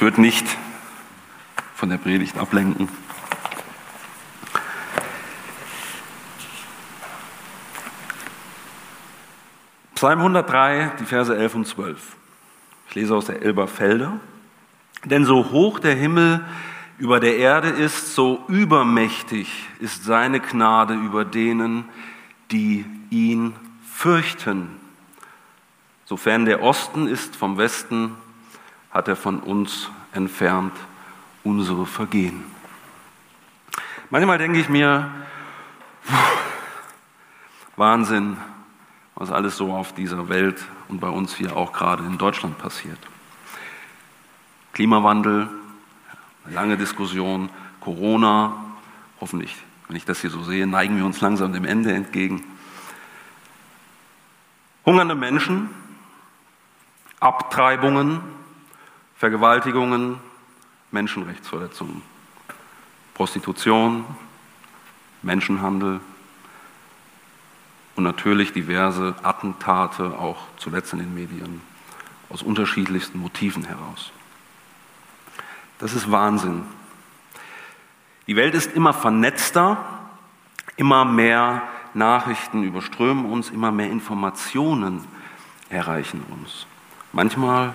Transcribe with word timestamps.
Es 0.00 0.02
wird 0.02 0.16
nicht 0.16 0.46
von 1.74 1.90
der 1.90 1.98
Predigt 1.98 2.38
ablenken. 2.38 2.88
Psalm 9.94 10.20
103, 10.20 10.92
die 11.00 11.04
Verse 11.04 11.36
11 11.36 11.54
und 11.54 11.66
12. 11.66 12.16
Ich 12.88 12.94
lese 12.94 13.14
aus 13.14 13.26
der 13.26 13.42
Elberfelder. 13.42 14.18
Denn 15.04 15.26
so 15.26 15.50
hoch 15.50 15.78
der 15.78 15.96
Himmel 15.96 16.46
über 16.96 17.20
der 17.20 17.36
Erde 17.36 17.68
ist, 17.68 18.14
so 18.14 18.42
übermächtig 18.48 19.66
ist 19.80 20.04
seine 20.04 20.40
Gnade 20.40 20.94
über 20.94 21.26
denen, 21.26 21.84
die 22.50 22.86
ihn 23.10 23.54
fürchten. 23.92 24.70
Sofern 26.06 26.46
der 26.46 26.62
Osten 26.62 27.06
ist 27.06 27.36
vom 27.36 27.58
Westen, 27.58 28.16
hat 28.90 29.08
er 29.08 29.16
von 29.16 29.40
uns 29.40 29.90
entfernt 30.12 30.72
unsere 31.44 31.86
Vergehen. 31.86 32.44
Manchmal 34.10 34.38
denke 34.38 34.58
ich 34.58 34.68
mir, 34.68 35.10
Wahnsinn, 37.76 38.36
was 39.14 39.30
alles 39.30 39.56
so 39.56 39.72
auf 39.72 39.94
dieser 39.94 40.28
Welt 40.28 40.64
und 40.88 41.00
bei 41.00 41.08
uns 41.08 41.34
hier 41.34 41.56
auch 41.56 41.72
gerade 41.72 42.04
in 42.04 42.18
Deutschland 42.18 42.58
passiert. 42.58 42.98
Klimawandel, 44.72 45.48
lange 46.46 46.76
Diskussion, 46.76 47.50
Corona, 47.80 48.64
hoffentlich, 49.20 49.56
wenn 49.86 49.96
ich 49.96 50.04
das 50.04 50.20
hier 50.20 50.30
so 50.30 50.42
sehe, 50.42 50.66
neigen 50.66 50.96
wir 50.96 51.04
uns 51.04 51.20
langsam 51.20 51.52
dem 51.52 51.64
Ende 51.64 51.92
entgegen. 51.92 52.42
Hungernde 54.84 55.14
Menschen, 55.14 55.70
Abtreibungen, 57.20 58.20
Vergewaltigungen, 59.20 60.18
Menschenrechtsverletzungen, 60.92 62.00
Prostitution, 63.12 64.06
Menschenhandel 65.20 66.00
und 67.96 68.04
natürlich 68.04 68.54
diverse 68.54 69.14
Attentate, 69.22 70.18
auch 70.18 70.38
zuletzt 70.56 70.94
in 70.94 71.00
den 71.00 71.14
Medien, 71.14 71.60
aus 72.30 72.40
unterschiedlichsten 72.40 73.18
Motiven 73.18 73.64
heraus. 73.64 74.10
Das 75.80 75.92
ist 75.92 76.10
Wahnsinn. 76.10 76.62
Die 78.26 78.36
Welt 78.36 78.54
ist 78.54 78.72
immer 78.72 78.94
vernetzter, 78.94 79.76
immer 80.76 81.04
mehr 81.04 81.60
Nachrichten 81.92 82.62
überströmen 82.62 83.26
uns, 83.26 83.50
immer 83.50 83.70
mehr 83.70 83.90
Informationen 83.90 85.04
erreichen 85.68 86.22
uns. 86.30 86.66
Manchmal 87.12 87.74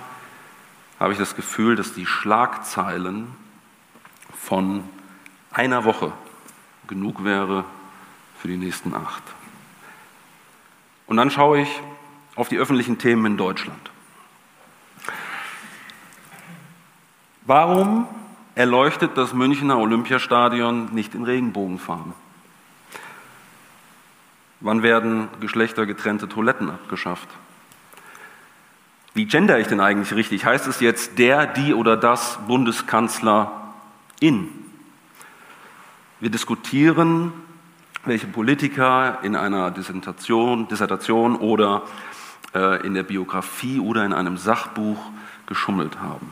habe 0.98 1.12
ich 1.12 1.18
das 1.18 1.36
Gefühl, 1.36 1.76
dass 1.76 1.92
die 1.92 2.06
Schlagzeilen 2.06 3.28
von 4.32 4.84
einer 5.50 5.84
Woche 5.84 6.12
genug 6.86 7.24
wäre 7.24 7.64
für 8.38 8.48
die 8.48 8.56
nächsten 8.56 8.94
acht. 8.94 9.22
Und 11.06 11.16
dann 11.16 11.30
schaue 11.30 11.60
ich 11.60 11.68
auf 12.34 12.48
die 12.48 12.58
öffentlichen 12.58 12.98
Themen 12.98 13.26
in 13.26 13.36
Deutschland. 13.36 13.90
Warum 17.42 18.08
erleuchtet 18.54 19.16
das 19.16 19.32
Münchner 19.32 19.78
Olympiastadion 19.78 20.94
nicht 20.94 21.14
in 21.14 21.24
Regenbogenfarben? 21.24 22.12
Wann 24.60 24.82
werden 24.82 25.28
geschlechtergetrennte 25.40 26.28
Toiletten 26.28 26.70
abgeschafft? 26.70 27.28
Wie 29.16 29.24
gender 29.24 29.58
ich 29.58 29.66
denn 29.66 29.80
eigentlich 29.80 30.12
richtig? 30.12 30.44
Heißt 30.44 30.66
es 30.66 30.80
jetzt 30.80 31.18
der, 31.18 31.46
die 31.46 31.72
oder 31.72 31.96
das 31.96 32.38
Bundeskanzler 32.46 33.72
in? 34.20 34.50
Wir 36.20 36.28
diskutieren, 36.28 37.32
welche 38.04 38.26
Politiker 38.26 39.20
in 39.22 39.34
einer 39.34 39.70
Dissertation, 39.70 40.68
Dissertation 40.68 41.36
oder 41.36 41.84
äh, 42.54 42.86
in 42.86 42.92
der 42.92 43.04
Biografie 43.04 43.80
oder 43.80 44.04
in 44.04 44.12
einem 44.12 44.36
Sachbuch 44.36 44.98
geschummelt 45.46 45.98
haben. 45.98 46.30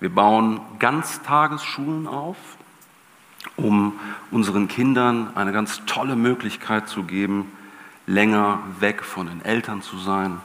Wir 0.00 0.12
bauen 0.12 0.60
Ganztagesschulen 0.80 2.08
auf, 2.08 2.38
um 3.54 4.00
unseren 4.32 4.66
Kindern 4.66 5.30
eine 5.36 5.52
ganz 5.52 5.80
tolle 5.86 6.16
Möglichkeit 6.16 6.88
zu 6.88 7.04
geben, 7.04 7.52
länger 8.08 8.58
weg 8.80 9.04
von 9.04 9.28
den 9.28 9.44
Eltern 9.44 9.80
zu 9.80 9.96
sein, 9.96 10.40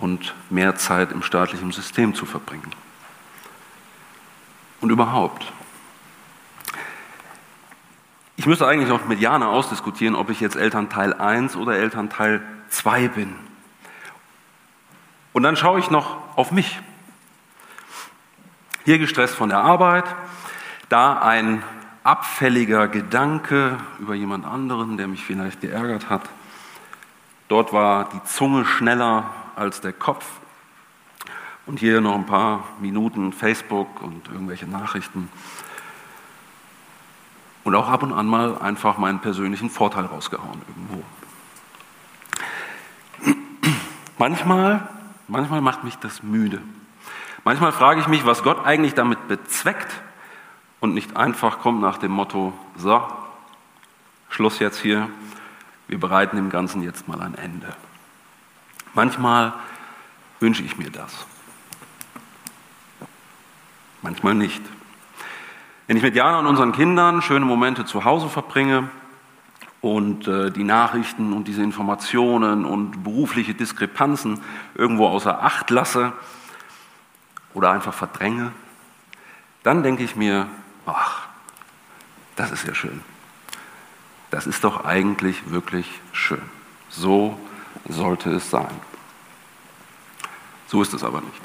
und 0.00 0.34
mehr 0.50 0.76
Zeit 0.76 1.12
im 1.12 1.22
staatlichen 1.22 1.72
System 1.72 2.14
zu 2.14 2.26
verbringen. 2.26 2.70
Und 4.80 4.90
überhaupt. 4.90 5.52
Ich 8.36 8.46
müsste 8.46 8.66
eigentlich 8.66 8.88
noch 8.88 9.06
mit 9.06 9.20
Jana 9.20 9.48
ausdiskutieren, 9.48 10.14
ob 10.14 10.30
ich 10.30 10.40
jetzt 10.40 10.54
Elternteil 10.54 11.12
1 11.12 11.56
oder 11.56 11.76
Elternteil 11.76 12.40
2 12.68 13.08
bin. 13.08 13.34
Und 15.32 15.42
dann 15.42 15.56
schaue 15.56 15.80
ich 15.80 15.90
noch 15.90 16.16
auf 16.36 16.52
mich. 16.52 16.78
Hier 18.84 18.98
gestresst 18.98 19.34
von 19.34 19.48
der 19.48 19.58
Arbeit, 19.58 20.04
da 20.88 21.18
ein 21.18 21.62
abfälliger 22.04 22.88
Gedanke 22.88 23.76
über 23.98 24.14
jemand 24.14 24.46
anderen, 24.46 24.96
der 24.96 25.08
mich 25.08 25.24
vielleicht 25.24 25.60
geärgert 25.60 26.08
hat. 26.08 26.22
Dort 27.48 27.72
war 27.72 28.08
die 28.08 28.22
Zunge 28.24 28.64
schneller 28.64 29.30
als 29.58 29.80
der 29.80 29.92
Kopf. 29.92 30.24
Und 31.66 31.78
hier 31.80 32.00
noch 32.00 32.14
ein 32.14 32.26
paar 32.26 32.64
Minuten 32.80 33.32
Facebook 33.32 34.00
und 34.00 34.28
irgendwelche 34.28 34.66
Nachrichten. 34.66 35.28
Und 37.64 37.74
auch 37.74 37.88
ab 37.88 38.02
und 38.02 38.12
an 38.14 38.26
mal 38.26 38.56
einfach 38.58 38.96
meinen 38.96 39.18
persönlichen 39.18 39.68
Vorteil 39.68 40.06
rausgehauen 40.06 40.62
irgendwo. 40.66 41.04
Manchmal, 44.16 44.88
manchmal 45.28 45.60
macht 45.60 45.84
mich 45.84 45.96
das 45.96 46.22
müde. 46.22 46.62
Manchmal 47.44 47.72
frage 47.72 48.00
ich 48.00 48.08
mich, 48.08 48.24
was 48.24 48.42
Gott 48.42 48.64
eigentlich 48.64 48.94
damit 48.94 49.28
bezweckt 49.28 49.92
und 50.80 50.94
nicht 50.94 51.16
einfach 51.16 51.60
kommt 51.60 51.80
nach 51.80 51.98
dem 51.98 52.12
Motto, 52.12 52.52
so, 52.76 53.06
Schluss 54.28 54.58
jetzt 54.58 54.80
hier, 54.80 55.08
wir 55.86 56.00
bereiten 56.00 56.36
dem 56.36 56.50
Ganzen 56.50 56.82
jetzt 56.82 57.08
mal 57.08 57.20
ein 57.20 57.34
Ende. 57.34 57.74
Manchmal 58.94 59.52
wünsche 60.40 60.62
ich 60.62 60.78
mir 60.78 60.90
das. 60.90 61.26
Manchmal 64.02 64.34
nicht. 64.34 64.62
Wenn 65.86 65.96
ich 65.96 66.02
mit 66.02 66.14
Jana 66.14 66.38
und 66.38 66.46
unseren 66.46 66.72
Kindern 66.72 67.22
schöne 67.22 67.44
Momente 67.44 67.84
zu 67.84 68.04
Hause 68.04 68.28
verbringe 68.28 68.90
und 69.80 70.28
äh, 70.28 70.50
die 70.50 70.64
Nachrichten 70.64 71.32
und 71.32 71.48
diese 71.48 71.62
Informationen 71.62 72.64
und 72.64 73.02
berufliche 73.02 73.54
Diskrepanzen 73.54 74.40
irgendwo 74.74 75.06
außer 75.06 75.42
Acht 75.42 75.70
lasse 75.70 76.12
oder 77.54 77.70
einfach 77.70 77.94
verdränge, 77.94 78.52
dann 79.62 79.82
denke 79.82 80.04
ich 80.04 80.14
mir, 80.14 80.46
ach, 80.86 81.26
das 82.36 82.52
ist 82.52 82.66
ja 82.66 82.74
schön. 82.74 83.00
Das 84.30 84.46
ist 84.46 84.62
doch 84.64 84.84
eigentlich 84.84 85.50
wirklich 85.50 86.00
schön. 86.12 86.42
So 86.90 87.38
sollte 87.88 88.30
es 88.30 88.50
sein. 88.50 88.70
So 90.66 90.82
ist 90.82 90.92
es 90.94 91.04
aber 91.04 91.20
nicht. 91.20 91.42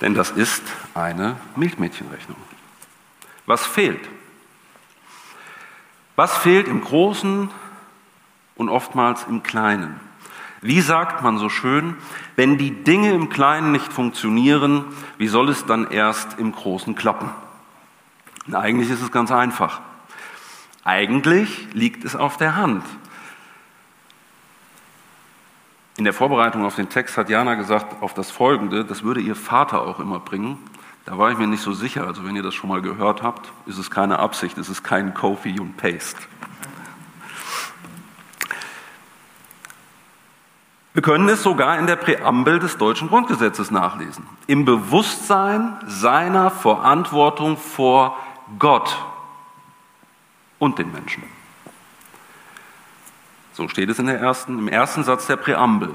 Denn 0.00 0.14
das 0.14 0.30
ist 0.30 0.62
eine 0.94 1.36
Milchmädchenrechnung. 1.56 2.36
Was 3.46 3.66
fehlt? 3.66 4.08
Was 6.16 6.36
fehlt 6.36 6.68
im 6.68 6.82
Großen 6.82 7.50
und 8.56 8.68
oftmals 8.68 9.24
im 9.28 9.42
Kleinen? 9.42 9.98
Wie 10.60 10.80
sagt 10.80 11.22
man 11.22 11.38
so 11.38 11.48
schön, 11.48 11.96
wenn 12.36 12.56
die 12.56 12.70
Dinge 12.70 13.12
im 13.12 13.28
Kleinen 13.28 13.72
nicht 13.72 13.92
funktionieren, 13.92 14.84
wie 15.18 15.28
soll 15.28 15.48
es 15.48 15.66
dann 15.66 15.90
erst 15.90 16.38
im 16.38 16.52
Großen 16.52 16.94
klappen? 16.94 17.30
Eigentlich 18.52 18.90
ist 18.90 19.02
es 19.02 19.10
ganz 19.10 19.30
einfach. 19.30 19.80
Eigentlich 20.84 21.68
liegt 21.72 22.04
es 22.04 22.14
auf 22.14 22.36
der 22.36 22.56
Hand. 22.56 22.84
In 25.96 26.04
der 26.04 26.12
Vorbereitung 26.12 26.64
auf 26.64 26.74
den 26.74 26.88
Text 26.88 27.16
hat 27.16 27.28
Jana 27.28 27.54
gesagt, 27.54 28.02
auf 28.02 28.14
das 28.14 28.30
Folgende, 28.30 28.84
das 28.84 29.04
würde 29.04 29.20
ihr 29.20 29.36
Vater 29.36 29.82
auch 29.82 30.00
immer 30.00 30.18
bringen. 30.18 30.58
Da 31.04 31.18
war 31.18 31.30
ich 31.30 31.38
mir 31.38 31.46
nicht 31.46 31.62
so 31.62 31.72
sicher. 31.72 32.06
Also 32.06 32.24
wenn 32.24 32.34
ihr 32.34 32.42
das 32.42 32.54
schon 32.54 32.68
mal 32.68 32.82
gehört 32.82 33.22
habt, 33.22 33.52
ist 33.66 33.78
es 33.78 33.90
keine 33.90 34.18
Absicht, 34.18 34.58
es 34.58 34.68
ist 34.68 34.82
kein 34.82 35.14
Kofi 35.14 35.60
und 35.60 35.76
Paste. 35.76 36.20
Wir 40.94 41.02
können 41.02 41.28
es 41.28 41.42
sogar 41.42 41.78
in 41.78 41.86
der 41.86 41.96
Präambel 41.96 42.60
des 42.60 42.78
deutschen 42.78 43.08
Grundgesetzes 43.08 43.70
nachlesen. 43.72 44.26
Im 44.46 44.64
Bewusstsein 44.64 45.76
seiner 45.86 46.50
Verantwortung 46.50 47.56
vor 47.56 48.16
Gott 48.58 48.96
und 50.58 50.78
den 50.78 50.92
Menschen. 50.92 51.24
So 53.54 53.68
steht 53.68 53.88
es 53.88 54.00
in 54.00 54.06
der 54.06 54.18
ersten, 54.20 54.58
im 54.58 54.68
ersten 54.68 55.04
Satz 55.04 55.26
der 55.26 55.36
Präambel. 55.36 55.94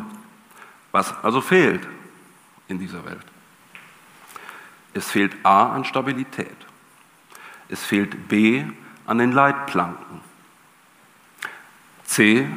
Was 0.91 1.13
also 1.23 1.41
fehlt 1.41 1.85
in 2.69 2.79
dieser 2.79 3.05
Welt? 3.05 3.25
Es 4.93 5.11
fehlt 5.11 5.35
A 5.43 5.73
an 5.73 5.83
Stabilität. 5.83 6.55
Es 7.67 7.83
fehlt 7.83 8.29
B 8.29 8.63
an 9.05 9.17
den 9.17 9.33
Leitplanken. 9.33 10.21
C, 12.05 12.47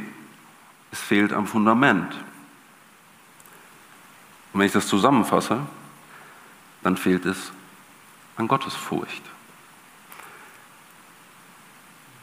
es 0.93 1.00
fehlt 1.00 1.32
am 1.32 1.46
Fundament. 1.46 2.14
Und 4.52 4.60
wenn 4.60 4.66
ich 4.66 4.72
das 4.72 4.87
zusammenfasse, 4.87 5.60
dann 6.82 6.96
fehlt 6.96 7.26
es 7.26 7.52
an 8.37 8.48
Gottesfurcht. 8.48 9.22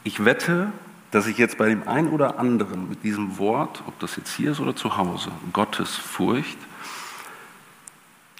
Ich 0.02 0.24
wette, 0.24 0.72
dass 1.10 1.26
ich 1.26 1.38
jetzt 1.38 1.58
bei 1.58 1.68
dem 1.68 1.86
einen 1.88 2.10
oder 2.10 2.38
anderen 2.38 2.88
mit 2.88 3.02
diesem 3.02 3.38
Wort, 3.38 3.82
ob 3.86 3.98
das 3.98 4.16
jetzt 4.16 4.32
hier 4.34 4.52
ist 4.52 4.60
oder 4.60 4.76
zu 4.76 4.96
Hause, 4.96 5.30
Gottesfurcht, 5.52 6.58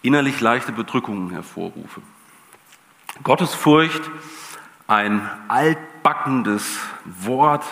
innerlich 0.03 0.41
leichte 0.41 0.73
Bedrückungen 0.73 1.31
hervorrufe. 1.31 2.01
Gottesfurcht, 3.23 4.03
ein 4.87 5.29
altbackendes 5.49 6.79
Wort 7.05 7.65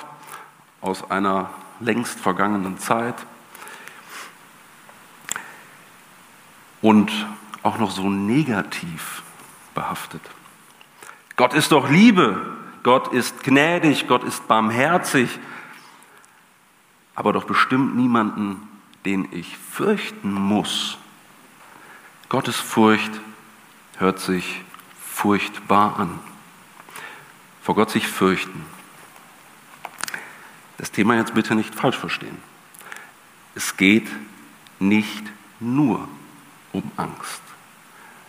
aus 0.80 1.10
einer 1.10 1.50
längst 1.80 2.18
vergangenen 2.18 2.78
Zeit 2.78 3.14
und 6.82 7.10
auch 7.62 7.78
noch 7.78 7.90
so 7.90 8.08
negativ 8.08 9.22
behaftet. 9.74 10.22
Gott 11.36 11.54
ist 11.54 11.72
doch 11.72 11.88
Liebe, 11.88 12.40
Gott 12.82 13.12
ist 13.12 13.42
gnädig, 13.42 14.06
Gott 14.06 14.24
ist 14.24 14.46
barmherzig, 14.48 15.38
aber 17.14 17.32
doch 17.32 17.44
bestimmt 17.44 17.96
niemanden, 17.96 18.68
den 19.04 19.28
ich 19.32 19.56
fürchten 19.56 20.32
muss. 20.32 20.98
Gottes 22.28 22.56
Furcht 22.56 23.10
hört 23.96 24.20
sich 24.20 24.62
furchtbar 25.00 25.98
an. 25.98 26.20
Vor 27.62 27.74
Gott 27.74 27.90
sich 27.90 28.06
fürchten. 28.06 28.64
Das 30.76 30.92
Thema 30.92 31.16
jetzt 31.16 31.34
bitte 31.34 31.54
nicht 31.54 31.74
falsch 31.74 31.98
verstehen. 31.98 32.38
Es 33.54 33.76
geht 33.76 34.08
nicht 34.78 35.24
nur 35.58 36.08
um 36.72 36.90
Angst. 36.96 37.42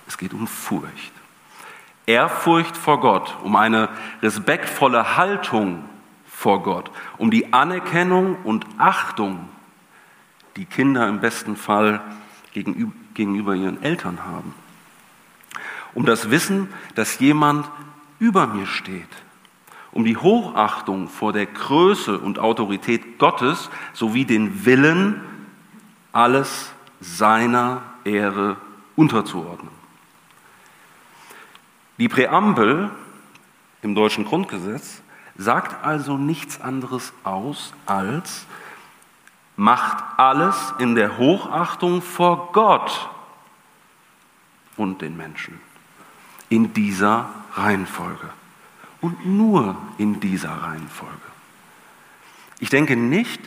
Es 0.07 0.17
geht 0.17 0.33
um 0.33 0.47
Furcht. 0.47 1.18
Ehrfurcht 2.09 2.75
vor 2.75 2.99
Gott, 2.99 3.37
um 3.43 3.55
eine 3.55 3.89
respektvolle 4.21 5.15
Haltung 5.15 5.83
vor 6.25 6.63
Gott, 6.63 6.89
um 7.17 7.29
die 7.29 7.53
Anerkennung 7.53 8.37
und 8.43 8.65
Achtung, 8.77 9.47
die 10.55 10.65
Kinder 10.65 11.07
im 11.07 11.19
besten 11.19 11.55
Fall 11.55 12.01
gegenüber 12.53 12.93
gegenüber 13.19 13.53
ihren 13.53 13.83
Eltern 13.83 14.23
haben. 14.23 14.55
Um 15.93 16.05
das 16.05 16.31
Wissen, 16.31 16.69
dass 16.95 17.19
jemand 17.19 17.69
über 18.17 18.47
mir 18.47 18.65
steht. 18.65 19.09
Um 19.91 20.05
die 20.05 20.15
Hochachtung 20.15 21.09
vor 21.09 21.33
der 21.33 21.45
Größe 21.45 22.17
und 22.17 22.39
Autorität 22.39 23.19
Gottes 23.19 23.69
sowie 23.91 24.23
den 24.23 24.65
Willen, 24.65 25.19
alles 26.13 26.71
seiner 27.01 27.81
Ehre 28.05 28.55
unterzuordnen. 28.95 29.78
Die 31.99 32.07
Präambel 32.07 32.89
im 33.81 33.93
deutschen 33.93 34.23
Grundgesetz 34.23 35.01
sagt 35.37 35.85
also 35.85 36.17
nichts 36.17 36.61
anderes 36.61 37.13
aus 37.23 37.73
als, 37.85 38.45
macht 39.57 40.03
alles 40.17 40.73
in 40.79 40.95
der 40.95 41.17
Hochachtung 41.17 42.01
vor 42.01 42.53
Gott 42.53 43.09
und 44.77 45.01
den 45.01 45.17
Menschen. 45.17 45.59
In 46.47 46.73
dieser 46.73 47.29
Reihenfolge. 47.55 48.29
Und 49.01 49.25
nur 49.25 49.75
in 49.97 50.21
dieser 50.21 50.51
Reihenfolge. 50.51 51.15
Ich 52.59 52.69
denke 52.69 52.95
nicht, 52.95 53.41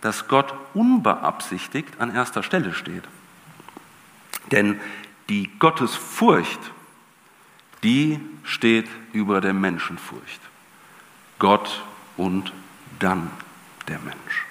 dass 0.00 0.28
Gott 0.28 0.54
unbeabsichtigt 0.74 2.00
an 2.00 2.14
erster 2.14 2.42
Stelle 2.42 2.72
steht. 2.72 3.04
Denn 4.50 4.80
die 5.28 5.50
Gottesfurcht, 5.58 6.60
die 7.82 8.20
steht 8.44 8.88
über 9.12 9.40
der 9.40 9.54
Menschenfurcht. 9.54 10.40
Gott 11.38 11.82
und 12.16 12.52
dann 12.98 13.30
der 13.86 13.98
Mensch. 14.00 14.46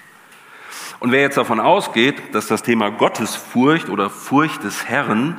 Und 0.99 1.11
wer 1.11 1.21
jetzt 1.21 1.37
davon 1.37 1.59
ausgeht, 1.59 2.33
dass 2.33 2.47
das 2.47 2.63
Thema 2.63 2.89
Gottesfurcht 2.89 3.89
oder 3.89 4.09
Furcht 4.09 4.63
des 4.63 4.85
Herrn 4.85 5.37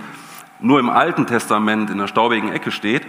nur 0.60 0.78
im 0.78 0.90
Alten 0.90 1.26
Testament 1.26 1.90
in 1.90 1.98
der 1.98 2.06
staubigen 2.06 2.52
Ecke 2.52 2.70
steht, 2.70 3.06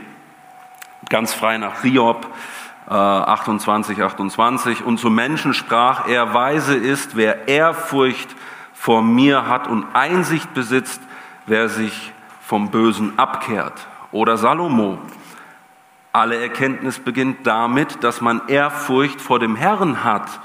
ganz 1.10 1.34
frei 1.34 1.58
nach 1.58 1.82
Hiob 1.82 2.28
28, 2.88 4.00
äh, 4.00 4.04
28, 4.04 4.84
und 4.84 4.98
zu 4.98 5.10
Menschen 5.10 5.54
sprach 5.54 6.08
er, 6.08 6.34
weise 6.34 6.76
ist, 6.76 7.16
wer 7.16 7.48
Ehrfurcht 7.48 8.36
vor 8.74 9.04
mir 9.04 9.48
hat 9.48 9.68
und 9.68 9.86
Einsicht 9.94 10.54
besitzt, 10.54 11.02
wer 11.46 11.70
sich 11.70 12.14
vom 12.42 12.72
Bösen 12.72 13.20
abkehrt. 13.20 13.88
Oder 14.12 14.38
Salomo, 14.38 15.00
alle 16.12 16.42
Erkenntnis 16.42 17.00
beginnt 17.00 17.46
damit, 17.46 18.04
dass 18.04 18.22
man 18.22 18.42
Ehrfurcht 18.48 19.22
vor 19.22 19.40
dem 19.40 19.56
Herrn 19.56 20.04
hat 20.04 20.40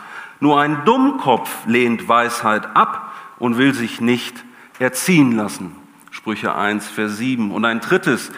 nur 0.45 0.61
ein 0.61 0.85
Dummkopf 0.85 1.67
lehnt 1.67 2.07
Weisheit 2.07 2.77
ab 2.77 3.15
und 3.39 3.57
will 3.57 3.73
sich 3.73 4.03
nicht 4.03 4.45
erziehen 4.79 5.33
lassen. 5.33 5.75
Sprüche 6.11 6.55
1, 6.55 6.87
Vers 6.87 7.17
7. 7.17 7.51
Und 7.51 7.65
ein 7.65 7.81
drittes, 7.81 8.31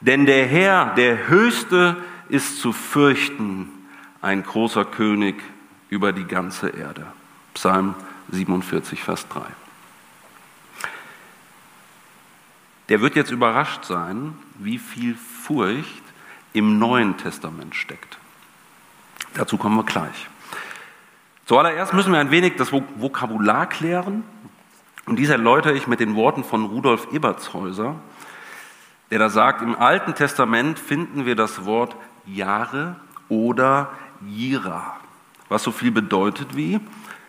denn 0.00 0.24
der 0.26 0.46
Herr, 0.46 0.94
der 0.94 1.26
Höchste, 1.26 1.96
ist 2.28 2.60
zu 2.60 2.72
fürchten, 2.72 3.70
ein 4.22 4.44
großer 4.44 4.84
König 4.84 5.34
über 5.88 6.12
die 6.12 6.26
ganze 6.26 6.68
Erde. 6.68 7.06
Psalm 7.54 7.94
47, 8.30 9.02
Vers 9.02 9.26
3. 9.28 9.40
Der 12.88 13.00
wird 13.00 13.16
jetzt 13.16 13.30
überrascht 13.30 13.84
sein, 13.84 14.34
wie 14.58 14.78
viel 14.78 15.16
Furcht 15.16 16.02
im 16.52 16.78
Neuen 16.78 17.16
Testament 17.16 17.74
steckt. 17.74 18.18
Dazu 19.34 19.58
kommen 19.58 19.76
wir 19.76 19.84
gleich. 19.84 20.28
Zuallererst 21.46 21.92
müssen 21.92 22.12
wir 22.12 22.20
ein 22.20 22.30
wenig 22.30 22.56
das 22.56 22.72
Vokabular 22.72 23.68
klären. 23.68 24.24
Und 25.06 25.16
dies 25.16 25.28
erläutere 25.28 25.74
ich 25.74 25.86
mit 25.86 26.00
den 26.00 26.16
Worten 26.16 26.42
von 26.42 26.64
Rudolf 26.64 27.12
Ebertshäuser, 27.12 27.96
der 29.10 29.18
da 29.18 29.28
sagt, 29.28 29.62
im 29.62 29.76
Alten 29.76 30.14
Testament 30.14 30.78
finden 30.78 31.26
wir 31.26 31.36
das 31.36 31.64
Wort 31.64 31.94
Jahre 32.26 32.96
oder 33.28 33.90
Jira, 34.26 34.96
was 35.48 35.62
so 35.62 35.70
viel 35.70 35.92
bedeutet 35.92 36.56
wie 36.56 36.80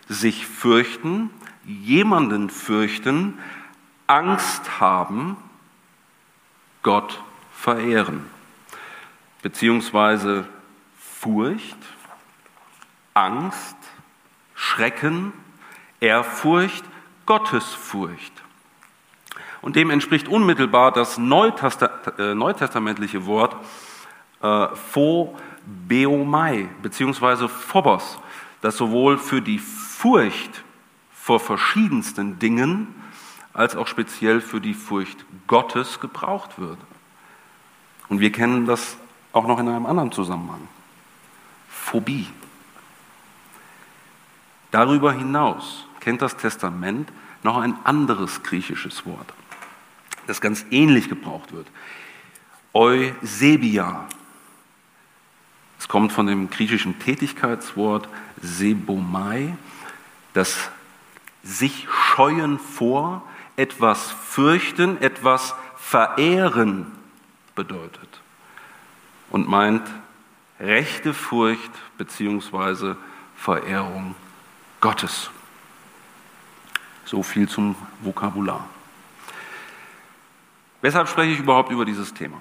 sich 0.08 0.46
fürchten, 0.46 1.30
jemanden 1.64 2.50
fürchten, 2.50 3.38
Angst 4.06 4.80
haben, 4.80 5.36
Gott 6.82 7.22
verehren, 7.52 8.24
beziehungsweise 9.42 10.48
Furcht, 10.98 11.76
Angst, 13.14 13.76
Schrecken, 14.54 15.32
Ehrfurcht, 16.00 16.84
Gottesfurcht. 17.26 18.32
Und 19.60 19.76
dem 19.76 19.90
entspricht 19.90 20.28
unmittelbar 20.28 20.92
das 20.92 21.18
äh, 21.18 21.20
neutestamentliche 21.20 23.26
Wort 23.26 23.56
äh, 24.40 24.68
Phobeomai, 24.92 26.68
beziehungsweise 26.80 27.48
Phobos, 27.48 28.20
das 28.60 28.76
sowohl 28.76 29.18
für 29.18 29.42
die 29.42 29.58
Furcht 29.58 30.62
vor 31.12 31.40
verschiedensten 31.40 32.38
Dingen 32.38 32.94
als 33.58 33.74
auch 33.74 33.88
speziell 33.88 34.40
für 34.40 34.60
die 34.60 34.72
Furcht 34.72 35.24
Gottes 35.48 35.98
gebraucht 35.98 36.60
wird. 36.60 36.78
Und 38.08 38.20
wir 38.20 38.30
kennen 38.30 38.66
das 38.66 38.96
auch 39.32 39.48
noch 39.48 39.58
in 39.58 39.66
einem 39.66 39.84
anderen 39.84 40.12
Zusammenhang. 40.12 40.68
Phobie. 41.68 42.28
Darüber 44.70 45.12
hinaus 45.12 45.86
kennt 45.98 46.22
das 46.22 46.36
Testament 46.36 47.10
noch 47.42 47.56
ein 47.56 47.74
anderes 47.82 48.44
griechisches 48.44 49.04
Wort, 49.06 49.34
das 50.28 50.40
ganz 50.40 50.64
ähnlich 50.70 51.08
gebraucht 51.08 51.52
wird. 51.52 51.66
Eusebia. 52.74 54.06
Es 55.80 55.88
kommt 55.88 56.12
von 56.12 56.28
dem 56.28 56.48
griechischen 56.48 57.00
Tätigkeitswort 57.00 58.08
sebomai, 58.40 59.56
das 60.32 60.70
sich 61.42 61.88
scheuen 61.90 62.60
vor, 62.60 63.27
etwas 63.58 64.12
fürchten, 64.12 65.02
etwas 65.02 65.54
verehren 65.76 66.86
bedeutet 67.56 68.20
und 69.30 69.48
meint 69.48 69.82
rechte 70.60 71.12
Furcht 71.12 71.72
bzw. 71.98 72.94
Verehrung 73.36 74.14
Gottes. 74.80 75.30
So 77.04 77.24
viel 77.24 77.48
zum 77.48 77.74
Vokabular. 78.00 78.64
Weshalb 80.80 81.08
spreche 81.08 81.32
ich 81.32 81.40
überhaupt 81.40 81.72
über 81.72 81.84
dieses 81.84 82.14
Thema? 82.14 82.40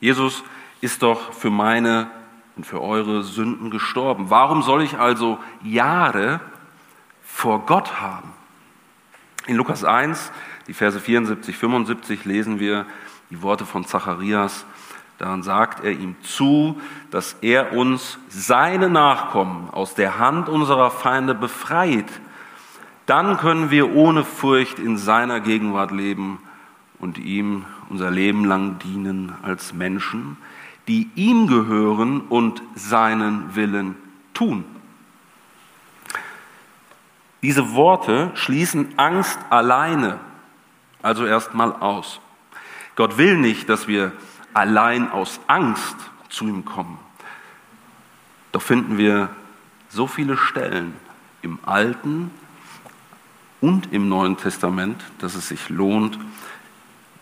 Jesus 0.00 0.44
ist 0.82 1.02
doch 1.02 1.32
für 1.32 1.50
meine 1.50 2.10
und 2.56 2.66
für 2.66 2.82
eure 2.82 3.22
Sünden 3.22 3.70
gestorben. 3.70 4.28
Warum 4.28 4.62
soll 4.62 4.82
ich 4.82 4.98
also 4.98 5.38
Jahre 5.62 6.40
vor 7.24 7.64
Gott 7.64 8.02
haben? 8.02 8.37
In 9.48 9.56
Lukas 9.56 9.82
1, 9.82 10.30
die 10.66 10.74
Verse 10.74 11.00
74, 11.00 11.56
75 11.56 12.26
lesen 12.26 12.60
wir 12.60 12.84
die 13.30 13.40
Worte 13.40 13.64
von 13.64 13.86
Zacharias. 13.86 14.66
Daran 15.16 15.42
sagt 15.42 15.82
er 15.82 15.92
ihm 15.92 16.16
zu, 16.22 16.78
dass 17.10 17.34
er 17.40 17.72
uns 17.72 18.18
seine 18.28 18.90
Nachkommen 18.90 19.70
aus 19.70 19.94
der 19.94 20.18
Hand 20.18 20.50
unserer 20.50 20.90
Feinde 20.90 21.34
befreit. 21.34 22.04
Dann 23.06 23.38
können 23.38 23.70
wir 23.70 23.94
ohne 23.94 24.22
Furcht 24.22 24.78
in 24.78 24.98
seiner 24.98 25.40
Gegenwart 25.40 25.92
leben 25.92 26.40
und 26.98 27.16
ihm 27.16 27.64
unser 27.88 28.10
Leben 28.10 28.44
lang 28.44 28.78
dienen 28.80 29.32
als 29.40 29.72
Menschen, 29.72 30.36
die 30.88 31.08
ihm 31.14 31.46
gehören 31.46 32.20
und 32.20 32.60
seinen 32.74 33.56
Willen 33.56 33.96
tun. 34.34 34.66
Diese 37.42 37.74
Worte 37.74 38.30
schließen 38.34 38.98
Angst 38.98 39.38
alleine, 39.50 40.18
also 41.02 41.24
erstmal 41.24 41.72
aus. 41.72 42.20
Gott 42.96 43.16
will 43.16 43.36
nicht, 43.36 43.68
dass 43.68 43.86
wir 43.86 44.12
allein 44.54 45.10
aus 45.10 45.38
Angst 45.46 45.96
zu 46.28 46.46
ihm 46.46 46.64
kommen. 46.64 46.98
Doch 48.50 48.62
finden 48.62 48.98
wir 48.98 49.30
so 49.88 50.06
viele 50.06 50.36
Stellen 50.36 50.94
im 51.42 51.58
Alten 51.64 52.30
und 53.60 53.92
im 53.92 54.08
Neuen 54.08 54.36
Testament, 54.36 55.02
dass 55.18 55.34
es 55.34 55.48
sich 55.48 55.68
lohnt, 55.68 56.18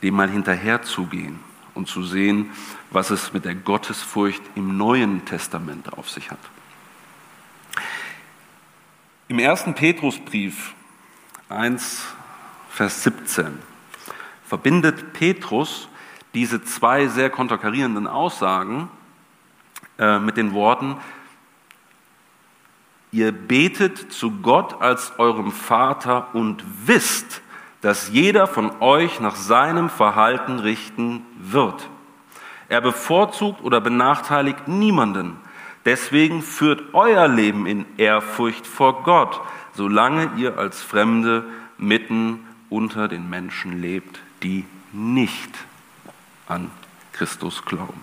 dem 0.03 0.15
mal 0.15 0.31
hinterherzugehen 0.31 1.39
und 1.75 1.89
zu 1.89 2.03
sehen, 2.03 2.51
was 2.91 3.11
es 3.11 3.33
mit 3.33 3.45
der 3.45 3.55
Gottesfurcht 3.55 4.43
im 4.55 4.77
Neuen 4.77 5.25
Testament 5.25 5.93
auf 5.93 6.11
sich 6.11 6.31
hat. 6.31 6.39
Im 9.29 9.41
ersten 9.41 9.75
Petrusbrief 9.75 10.73
1, 11.49 12.05
Vers 12.71 13.03
17 13.03 13.59
verbindet 14.45 15.15
Petrus 15.15 15.89
diese 16.33 16.63
zwei 16.63 17.09
sehr 17.09 17.29
konterkarierenden 17.29 18.07
Aussagen 18.07 18.89
äh, 19.99 20.21
mit 20.21 20.37
den 20.37 20.53
Worten, 20.53 20.99
ihr 23.11 23.33
betet 23.33 24.13
zu 24.13 24.31
Gott 24.31 24.81
als 24.81 25.19
eurem 25.19 25.51
Vater 25.51 26.33
und 26.33 26.63
wisst, 26.85 27.43
dass 27.81 28.11
jeder 28.11 28.47
von 28.47 28.81
euch 28.81 29.19
nach 29.19 29.35
seinem 29.35 29.91
Verhalten 29.91 30.61
richten 30.61 31.27
wird. 31.41 31.89
Er 32.69 32.81
bevorzugt 32.81 33.61
oder 33.65 33.81
benachteiligt 33.81 34.69
niemanden. 34.69 35.37
Deswegen 35.87 36.43
führt 36.43 36.95
euer 36.95 37.29
Leben 37.29 37.65
in 37.65 37.87
Ehrfurcht 37.97 38.67
vor 38.67 39.05
Gott, 39.05 39.41
solange 39.73 40.33
ihr 40.37 40.59
als 40.59 40.83
Fremde 40.83 41.45
mitten 41.79 42.41
unter 42.69 43.07
den 43.07 43.31
Menschen 43.31 43.81
lebt, 43.81 44.21
die 44.43 44.65
nicht 44.93 45.57
an 46.49 46.73
Christus 47.13 47.65
glauben. 47.65 48.03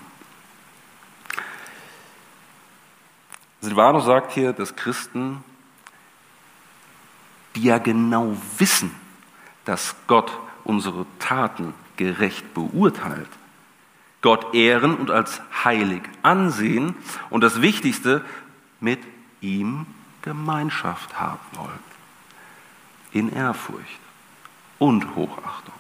Silvano 3.60 4.00
sagt 4.00 4.32
hier, 4.32 4.54
dass 4.54 4.78
Christen, 4.78 5.44
die 7.56 7.64
ja 7.64 7.80
genau 7.80 8.38
wissen, 8.58 8.96
dass 9.66 9.96
Gott 10.08 10.32
unsere 10.64 11.06
Taten 11.20 11.74
gerecht 11.98 12.54
beurteilt, 12.54 13.30
Gott 14.24 14.56
ehren 14.56 14.96
und 14.96 15.12
als 15.12 15.42
heilig 15.64 16.02
ansehen 16.24 16.96
und 17.30 17.42
das 17.42 17.62
Wichtigste, 17.62 18.26
mit 18.80 19.00
ihm 19.42 19.86
Gemeinschaft 20.24 21.20
haben 21.20 21.40
wollen. 21.54 21.80
In 23.12 23.32
Ehrfurcht 23.32 24.00
und 24.80 25.16
Hochachtung 25.16 25.76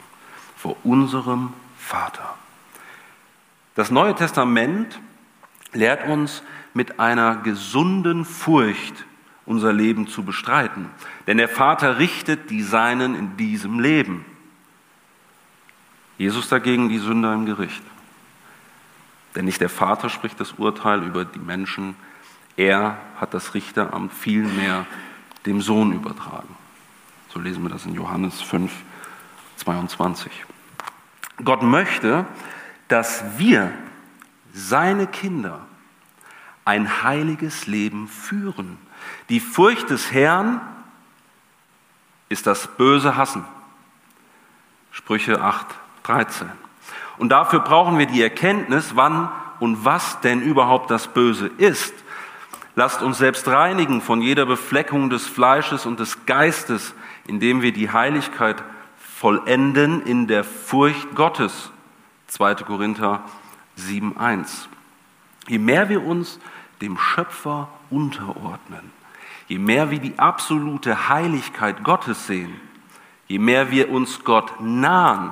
vor 0.56 0.76
unserem 0.84 1.54
Vater. 1.78 2.36
Das 3.76 3.90
Neue 3.90 4.14
Testament 4.14 5.00
lehrt 5.72 6.08
uns 6.08 6.44
mit 6.74 7.00
einer 7.00 7.38
gesunden 7.38 8.26
Furcht 8.26 9.06
unser 9.46 9.74
Leben 9.74 10.08
zu 10.08 10.24
bestreiten. 10.24 10.90
Denn 11.28 11.38
der 11.38 11.50
Vater 11.50 11.98
richtet 11.98 12.50
die 12.50 12.62
Seinen 12.62 13.16
in 13.16 13.38
diesem 13.38 13.80
Leben. 13.80 14.26
Jesus 16.18 16.50
dagegen 16.50 16.90
die 16.90 17.00
Sünder 17.00 17.34
im 17.34 17.46
Gericht. 17.46 17.84
Denn 19.36 19.46
nicht 19.46 19.62
der 19.62 19.70
Vater 19.70 20.10
spricht 20.10 20.40
das 20.40 20.54
Urteil 20.54 21.04
über 21.04 21.25
die 21.25 21.40
Menschen, 21.40 21.96
er 22.56 22.98
hat 23.20 23.34
das 23.34 23.54
Richteramt 23.56 24.13
vielmehr 24.13 24.86
dem 25.46 25.62
Sohn 25.62 25.92
übertragen. 25.94 26.56
So 27.30 27.40
lesen 27.40 27.63
wir 27.63 27.70
das 27.70 27.86
in 27.86 27.96
Johannes 27.96 28.42
5, 28.42 28.72
22. 29.58 30.32
Gott 31.44 31.63
möchte, 31.63 32.25
dass 32.88 33.24
wir, 33.38 33.74
seine 34.54 35.08
Kinder, 35.08 35.66
ein 36.63 37.04
heiliges 37.04 37.66
Leben 37.66 38.08
führen. 38.08 38.78
Die 39.30 39.40
Furcht 39.40 39.90
des 39.90 40.12
Herrn 40.12 40.62
ist 42.30 42.46
das 42.46 42.68
böse 42.68 43.18
Hassen. 43.18 43.46
Sprüche 44.92 45.42
8, 45.42 45.66
13. 46.04 46.52
Und 47.17 47.29
dafür 47.29 47.60
brauchen 47.60 47.98
wir 48.00 48.05
die 48.05 48.22
Erkenntnis, 48.22 48.96
wann 48.96 49.29
und 49.60 49.86
was 49.86 50.20
denn 50.22 50.41
überhaupt 50.41 50.91
das 50.91 51.08
Böse 51.08 51.50
ist. 51.58 51.93
Lasst 52.75 53.01
uns 53.03 53.20
selbst 53.20 53.48
reinigen 53.48 54.01
von 54.01 54.22
jeder 54.22 54.46
Befleckung 54.46 55.10
des 55.10 55.27
Fleisches 55.27 55.86
und 55.86 56.00
des 56.00 56.25
Geistes, 56.25 56.96
indem 57.27 57.62
wir 57.62 57.72
die 57.72 57.91
Heiligkeit 57.91 58.63
vollenden 58.98 60.01
in 60.01 60.27
der 60.27 60.43
Furcht 60.43 61.15
Gottes. 61.15 61.72
2. 62.27 62.55
Korinther 62.55 63.24
7.1. 63.77 64.67
Je 65.48 65.60
mehr 65.60 65.89
wir 65.89 66.03
uns 66.03 66.39
dem 66.82 66.98
Schöpfer 66.98 67.70
unterordnen, 67.89 68.91
je 69.48 69.60
mehr 69.60 69.91
wir 69.91 70.00
die 70.00 70.17
absolute 70.17 71.10
Heiligkeit 71.10 71.84
Gottes 71.84 72.27
sehen, 72.27 72.60
je 73.27 73.39
mehr 73.39 73.70
wir 73.72 73.89
uns 73.89 74.24
Gott 74.24 74.60
nahen, 74.60 75.32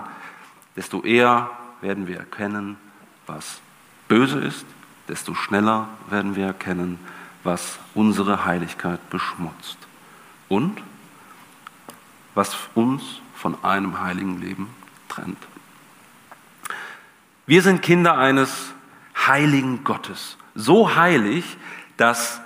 desto 0.75 1.01
eher 1.01 1.50
werden 1.81 2.07
wir 2.07 2.17
erkennen, 2.17 2.77
was 3.27 3.59
böse 4.07 4.39
ist, 4.39 4.65
desto 5.07 5.33
schneller 5.33 5.89
werden 6.09 6.35
wir 6.35 6.45
erkennen, 6.45 7.00
was 7.43 7.79
unsere 7.95 8.45
Heiligkeit 8.45 9.09
beschmutzt 9.09 9.77
und 10.47 10.81
was 12.35 12.55
uns 12.75 13.03
von 13.35 13.63
einem 13.63 14.01
heiligen 14.01 14.39
Leben 14.39 14.69
trennt. 15.09 15.38
Wir 17.45 17.61
sind 17.61 17.81
Kinder 17.81 18.17
eines 18.17 18.73
heiligen 19.27 19.83
Gottes, 19.83 20.38
so 20.55 20.95
heilig, 20.95 21.57
dass 21.97 22.39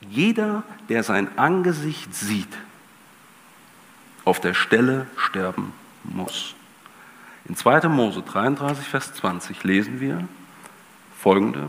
jeder, 0.00 0.62
der 0.88 1.02
sein 1.02 1.38
Angesicht 1.38 2.14
sieht, 2.14 2.56
auf 4.24 4.40
der 4.40 4.54
Stelle 4.54 5.06
sterben 5.16 5.72
muss. 6.04 6.54
In 7.48 7.56
2. 7.56 7.88
Mose 7.88 8.22
33, 8.22 8.86
Vers 8.86 9.14
20 9.14 9.64
lesen 9.64 10.00
wir 10.00 10.28
folgende. 11.18 11.68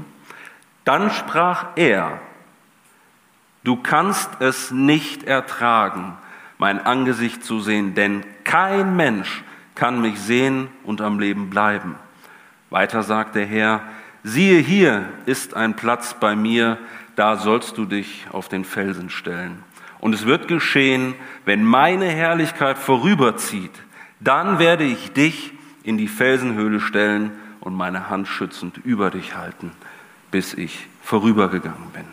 Dann 0.84 1.12
sprach 1.12 1.68
er, 1.76 2.20
du 3.64 3.76
kannst 3.78 4.30
es 4.40 4.72
nicht 4.72 5.24
ertragen, 5.24 6.18
mein 6.58 6.86
Angesicht 6.86 7.44
zu 7.44 7.60
sehen, 7.60 7.96
denn 7.96 8.24
kein 8.44 8.96
Mensch 8.96 9.44
kann 9.76 10.02
mich 10.02 10.20
sehen 10.20 10.70
und 10.84 11.02
am 11.02 11.20
Leben 11.20 11.50
bleiben. 11.50 11.96
Weiter 12.70 13.04
sagt 13.04 13.36
der 13.36 13.46
Herr, 13.46 13.82
siehe 14.24 14.60
hier 14.60 15.06
ist 15.26 15.56
ein 15.56 15.76
Platz 15.76 16.16
bei 16.20 16.36
mir, 16.36 16.78
da 17.16 17.38
sollst 17.38 17.78
du 17.78 17.86
dich 17.86 18.26
auf 18.32 18.48
den 18.48 18.64
Felsen 18.64 19.10
stellen. 19.10 19.64
Und 20.00 20.14
es 20.14 20.26
wird 20.26 20.48
geschehen, 20.48 21.16
wenn 21.46 21.64
meine 21.64 22.06
Herrlichkeit 22.06 22.78
vorüberzieht, 22.78 23.72
dann 24.20 24.60
werde 24.60 24.84
ich 24.84 25.12
dich 25.14 25.54
in 25.84 25.98
die 25.98 26.08
Felsenhöhle 26.08 26.80
stellen 26.80 27.32
und 27.60 27.76
meine 27.76 28.10
Hand 28.10 28.28
schützend 28.28 28.78
über 28.84 29.10
dich 29.10 29.36
halten, 29.36 29.72
bis 30.32 30.54
ich 30.54 30.88
vorübergegangen 31.02 31.90
bin. 31.94 32.06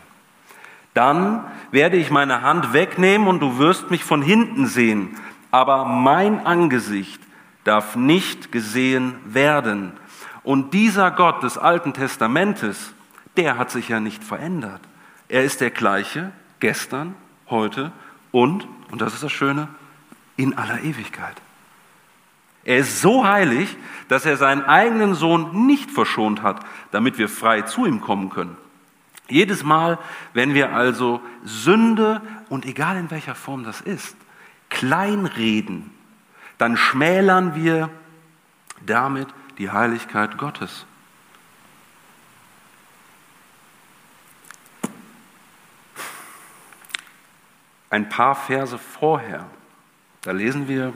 Dann 0.95 1.45
werde 1.71 1.97
ich 1.97 2.11
meine 2.11 2.43
Hand 2.43 2.73
wegnehmen 2.73 3.29
und 3.29 3.41
du 3.41 3.59
wirst 3.59 3.91
mich 3.91 4.05
von 4.05 4.23
hinten 4.23 4.67
sehen, 4.67 5.17
aber 5.51 5.85
mein 5.85 6.45
Angesicht 6.45 7.21
darf 7.65 7.97
nicht 7.97 8.53
gesehen 8.53 9.15
werden. 9.25 9.93
Und 10.43 10.75
dieser 10.75 11.11
Gott 11.11 11.43
des 11.43 11.59
Alten 11.59 11.93
Testamentes, 11.93 12.93
der 13.37 13.59
hat 13.59 13.71
sich 13.71 13.89
ja 13.89 14.01
nicht 14.01 14.25
verändert. 14.25 14.81
Er 15.29 15.45
ist 15.45 15.61
der 15.61 15.71
gleiche 15.71 16.33
gestern, 16.61 17.15
heute 17.51 17.93
und, 18.33 18.67
und 18.91 19.01
das 19.01 19.15
ist 19.15 19.23
das 19.23 19.33
Schöne, 19.33 19.69
in 20.37 20.57
aller 20.57 20.81
Ewigkeit. 20.81 21.37
Er 22.69 22.81
ist 22.81 23.01
so 23.01 23.27
heilig, 23.27 23.75
dass 24.09 24.27
er 24.27 24.37
seinen 24.37 24.63
eigenen 24.63 25.15
Sohn 25.15 25.67
nicht 25.67 25.91
verschont 25.91 26.43
hat, 26.43 26.61
damit 26.91 27.17
wir 27.17 27.31
frei 27.31 27.63
zu 27.63 27.87
ihm 27.87 28.03
kommen 28.03 28.29
können. 28.29 28.59
Jedes 29.27 29.65
Mal, 29.65 29.99
wenn 30.35 30.53
wir 30.53 30.75
also 30.75 31.23
Sünde, 31.45 32.21
und 32.51 32.67
egal 32.67 32.99
in 32.99 33.11
welcher 33.11 33.35
Form 33.35 33.65
das 33.65 33.81
ist, 33.81 34.15
kleinreden, 34.69 35.91
dann 36.59 36.77
schmälern 36.77 37.55
wir 37.55 37.89
damit 38.85 39.29
die 39.57 39.71
Heiligkeit 39.71 40.37
Gottes. 40.37 40.85
Ein 47.89 48.11
paar 48.11 48.35
Verse 48.35 48.77
vorher, 48.77 49.47
da 50.21 50.33
lesen 50.33 50.69
wir, 50.69 50.93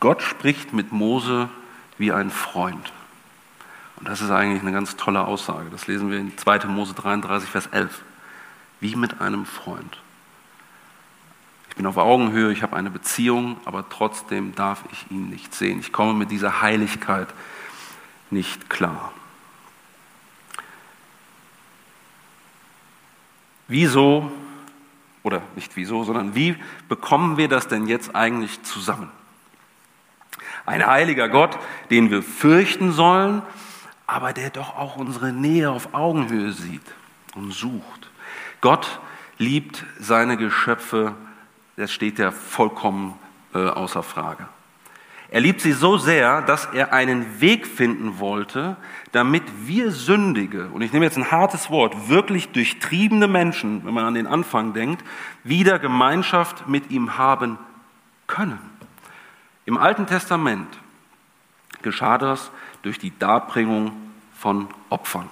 Gott 0.00 0.22
spricht 0.22 0.72
mit 0.72 0.92
Mose 0.92 1.48
wie 1.96 2.12
ein 2.12 2.30
Freund. 2.30 2.92
Und 3.96 4.08
das 4.08 4.20
ist 4.20 4.30
eigentlich 4.30 4.62
eine 4.62 4.72
ganz 4.72 4.96
tolle 4.96 5.26
Aussage. 5.26 5.70
Das 5.70 5.88
lesen 5.88 6.10
wir 6.10 6.18
in 6.18 6.36
2. 6.38 6.66
Mose 6.66 6.94
33, 6.94 7.50
Vers 7.50 7.66
11. 7.66 8.02
Wie 8.80 8.94
mit 8.94 9.20
einem 9.20 9.44
Freund. 9.44 9.98
Ich 11.70 11.74
bin 11.74 11.86
auf 11.86 11.96
Augenhöhe, 11.96 12.52
ich 12.52 12.62
habe 12.62 12.76
eine 12.76 12.90
Beziehung, 12.90 13.56
aber 13.64 13.88
trotzdem 13.88 14.54
darf 14.54 14.84
ich 14.92 15.10
ihn 15.10 15.30
nicht 15.30 15.54
sehen. 15.54 15.80
Ich 15.80 15.92
komme 15.92 16.14
mit 16.14 16.30
dieser 16.30 16.62
Heiligkeit 16.62 17.28
nicht 18.30 18.70
klar. 18.70 19.12
Wieso, 23.66 24.30
oder 25.22 25.42
nicht 25.56 25.76
wieso, 25.76 26.04
sondern 26.04 26.34
wie 26.34 26.56
bekommen 26.88 27.36
wir 27.36 27.48
das 27.48 27.68
denn 27.68 27.86
jetzt 27.86 28.14
eigentlich 28.14 28.62
zusammen? 28.62 29.10
Ein 30.68 30.86
heiliger 30.86 31.30
Gott, 31.30 31.58
den 31.90 32.10
wir 32.10 32.22
fürchten 32.22 32.92
sollen, 32.92 33.40
aber 34.06 34.34
der 34.34 34.50
doch 34.50 34.76
auch 34.76 34.96
unsere 34.96 35.32
Nähe 35.32 35.70
auf 35.70 35.94
Augenhöhe 35.94 36.52
sieht 36.52 36.82
und 37.34 37.52
sucht. 37.52 38.10
Gott 38.60 39.00
liebt 39.38 39.86
seine 39.98 40.36
Geschöpfe, 40.36 41.14
das 41.76 41.90
steht 41.90 42.18
ja 42.18 42.32
vollkommen 42.32 43.14
äh, 43.54 43.58
außer 43.58 44.02
Frage. 44.02 44.46
Er 45.30 45.40
liebt 45.40 45.62
sie 45.62 45.72
so 45.72 45.96
sehr, 45.96 46.42
dass 46.42 46.66
er 46.66 46.92
einen 46.92 47.40
Weg 47.40 47.66
finden 47.66 48.18
wollte, 48.18 48.76
damit 49.12 49.44
wir 49.62 49.90
Sündige, 49.90 50.68
und 50.68 50.82
ich 50.82 50.92
nehme 50.92 51.06
jetzt 51.06 51.16
ein 51.16 51.30
hartes 51.30 51.70
Wort, 51.70 52.10
wirklich 52.10 52.50
durchtriebene 52.50 53.26
Menschen, 53.26 53.86
wenn 53.86 53.94
man 53.94 54.04
an 54.04 54.14
den 54.14 54.26
Anfang 54.26 54.74
denkt, 54.74 55.02
wieder 55.44 55.78
Gemeinschaft 55.78 56.68
mit 56.68 56.90
ihm 56.90 57.16
haben 57.16 57.58
können. 58.26 58.77
Im 59.68 59.76
Alten 59.76 60.06
Testament 60.06 60.66
geschah 61.82 62.16
das 62.16 62.50
durch 62.80 62.98
die 62.98 63.12
Darbringung 63.18 63.92
von 64.32 64.66
Opfern. 64.88 65.28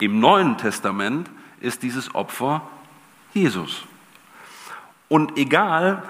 Im 0.00 0.18
Neuen 0.18 0.56
Testament 0.56 1.28
ist 1.60 1.82
dieses 1.82 2.14
Opfer 2.14 2.66
Jesus. 3.34 3.84
Und 5.10 5.36
egal, 5.36 6.04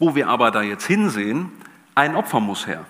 wo 0.00 0.16
wir 0.16 0.26
aber 0.26 0.50
da 0.50 0.62
jetzt 0.62 0.86
hinsehen, 0.86 1.52
ein 1.94 2.16
Opfer 2.16 2.40
muss 2.40 2.66
her. 2.66 2.84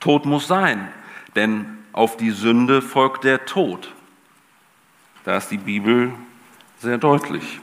Tod 0.00 0.26
muss 0.26 0.48
sein, 0.48 0.88
denn 1.36 1.78
auf 1.92 2.16
die 2.16 2.32
Sünde 2.32 2.82
folgt 2.82 3.22
der 3.22 3.46
Tod. 3.46 3.94
Da 5.22 5.36
ist 5.36 5.52
die 5.52 5.58
Bibel 5.58 6.12
sehr 6.80 6.98
deutlich. 6.98 7.60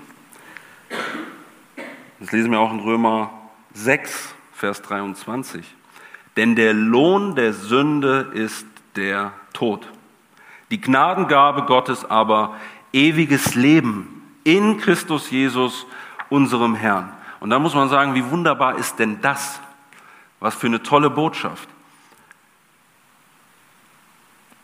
Das 2.21 2.31
lesen 2.31 2.49
wir 2.49 2.61
auch 2.61 2.71
in 2.71 2.79
Römer 2.79 3.42
6, 3.73 4.33
Vers 4.53 4.81
23. 4.81 5.65
Denn 6.37 6.55
der 6.55 6.73
Lohn 6.73 7.35
der 7.35 7.53
Sünde 7.53 8.31
ist 8.33 8.65
der 8.95 9.33
Tod. 9.53 9.87
Die 10.71 10.81
Gnadengabe 10.81 11.63
Gottes 11.63 12.05
aber 12.05 12.55
ewiges 12.91 13.55
Leben 13.55 14.23
in 14.43 14.79
Christus 14.79 15.29
Jesus, 15.31 15.85
unserem 16.29 16.75
Herrn. 16.75 17.11
Und 17.39 17.49
da 17.49 17.59
muss 17.59 17.75
man 17.75 17.89
sagen, 17.89 18.15
wie 18.15 18.29
wunderbar 18.29 18.77
ist 18.77 18.97
denn 18.97 19.21
das? 19.21 19.59
Was 20.39 20.55
für 20.55 20.67
eine 20.67 20.81
tolle 20.81 21.09
Botschaft. 21.09 21.69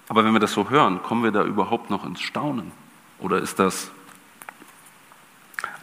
Aber 0.08 0.26
wenn 0.26 0.34
wir 0.34 0.40
das 0.40 0.54
so 0.54 0.70
hören, 0.70 1.04
kommen 1.04 1.24
wir 1.24 1.32
da 1.32 1.44
überhaupt 1.44 1.90
noch 1.90 2.06
ins 2.06 2.22
Staunen? 2.22 2.72
Oder 3.20 3.38
ist 3.40 3.60
das 3.60 3.92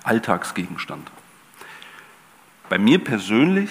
Alltagsgegenstand? 0.03 1.11
Bei 2.69 2.79
mir 2.79 3.03
persönlich 3.03 3.71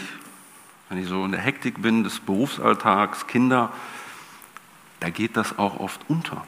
wenn 0.89 0.99
ich 0.99 1.07
so 1.07 1.25
in 1.25 1.31
der 1.31 1.41
Hektik 1.41 1.81
bin 1.81 2.03
des 2.03 2.19
Berufsalltags, 2.19 3.27
Kinder, 3.27 3.71
da 4.99 5.09
geht 5.09 5.35
das 5.35 5.57
auch 5.57 5.79
oft 5.79 6.01
unter. 6.07 6.45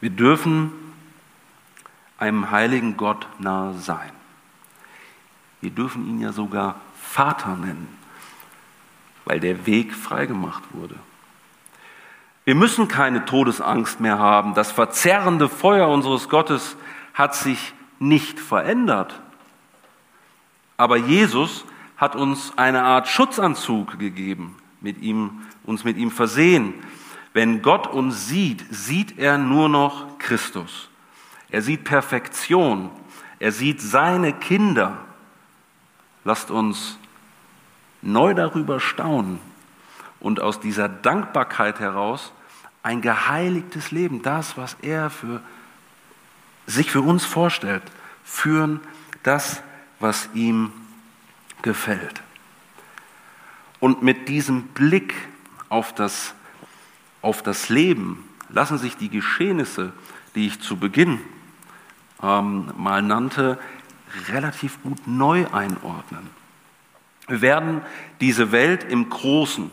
Wir 0.00 0.10
dürfen 0.10 0.72
einem 2.18 2.50
heiligen 2.50 2.96
Gott 2.96 3.26
nahe 3.38 3.74
sein. 3.74 4.10
Wir 5.60 5.70
dürfen 5.70 6.06
ihn 6.08 6.20
ja 6.20 6.32
sogar 6.32 6.76
Vater 7.00 7.56
nennen, 7.56 7.88
weil 9.24 9.40
der 9.40 9.66
Weg 9.66 9.94
freigemacht 9.94 10.62
wurde. 10.72 10.96
Wir 12.44 12.54
müssen 12.54 12.88
keine 12.88 13.24
Todesangst 13.24 14.00
mehr 14.00 14.18
haben. 14.18 14.54
Das 14.54 14.72
verzerrende 14.72 15.48
Feuer 15.48 15.88
unseres 15.88 16.28
Gottes 16.28 16.76
hat 17.14 17.34
sich 17.34 17.72
nicht 17.98 18.40
verändert. 18.40 19.20
Aber 20.78 20.96
Jesus 20.96 21.64
hat 21.98 22.16
uns 22.16 22.52
eine 22.56 22.84
Art 22.84 23.08
Schutzanzug 23.08 23.98
gegeben, 23.98 24.56
mit 24.80 25.02
ihm, 25.02 25.42
uns 25.64 25.84
mit 25.84 25.98
ihm 25.98 26.10
versehen. 26.10 26.72
Wenn 27.34 27.60
Gott 27.60 27.88
uns 27.88 28.28
sieht, 28.28 28.64
sieht 28.70 29.18
er 29.18 29.36
nur 29.36 29.68
noch 29.68 30.18
Christus. 30.18 30.88
Er 31.50 31.62
sieht 31.62 31.84
Perfektion. 31.84 32.90
Er 33.40 33.52
sieht 33.52 33.80
seine 33.80 34.32
Kinder. 34.32 34.98
Lasst 36.24 36.50
uns 36.50 36.96
neu 38.00 38.34
darüber 38.34 38.80
staunen 38.80 39.40
und 40.20 40.40
aus 40.40 40.60
dieser 40.60 40.88
Dankbarkeit 40.88 41.80
heraus 41.80 42.32
ein 42.82 43.02
geheiligtes 43.02 43.90
Leben, 43.90 44.22
das, 44.22 44.56
was 44.56 44.76
er 44.82 45.10
für 45.10 45.40
sich 46.66 46.90
für 46.90 47.00
uns 47.00 47.24
vorstellt, 47.24 47.82
führen, 48.22 48.80
das, 49.22 49.62
was 50.00 50.28
ihm 50.34 50.72
gefällt. 51.62 52.22
Und 53.80 54.02
mit 54.02 54.28
diesem 54.28 54.64
Blick 54.68 55.14
auf 55.68 55.94
das, 55.94 56.34
auf 57.22 57.42
das 57.42 57.68
Leben 57.68 58.28
lassen 58.48 58.78
sich 58.78 58.96
die 58.96 59.08
Geschehnisse, 59.08 59.92
die 60.34 60.46
ich 60.46 60.60
zu 60.60 60.76
Beginn 60.76 61.20
ähm, 62.22 62.72
mal 62.76 63.02
nannte, 63.02 63.58
relativ 64.28 64.82
gut 64.82 65.06
neu 65.06 65.46
einordnen. 65.52 66.30
Wir 67.26 67.42
werden 67.42 67.82
diese 68.20 68.52
Welt 68.52 68.84
im 68.84 69.10
Großen, 69.10 69.70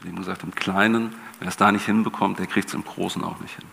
wie 0.00 0.12
gesagt 0.12 0.42
im 0.42 0.54
Kleinen, 0.54 1.14
wer 1.38 1.48
es 1.48 1.56
da 1.56 1.70
nicht 1.70 1.84
hinbekommt, 1.84 2.38
der 2.38 2.46
kriegt 2.46 2.68
es 2.68 2.74
im 2.74 2.84
Großen 2.84 3.22
auch 3.22 3.38
nicht 3.40 3.54
hin. 3.56 3.68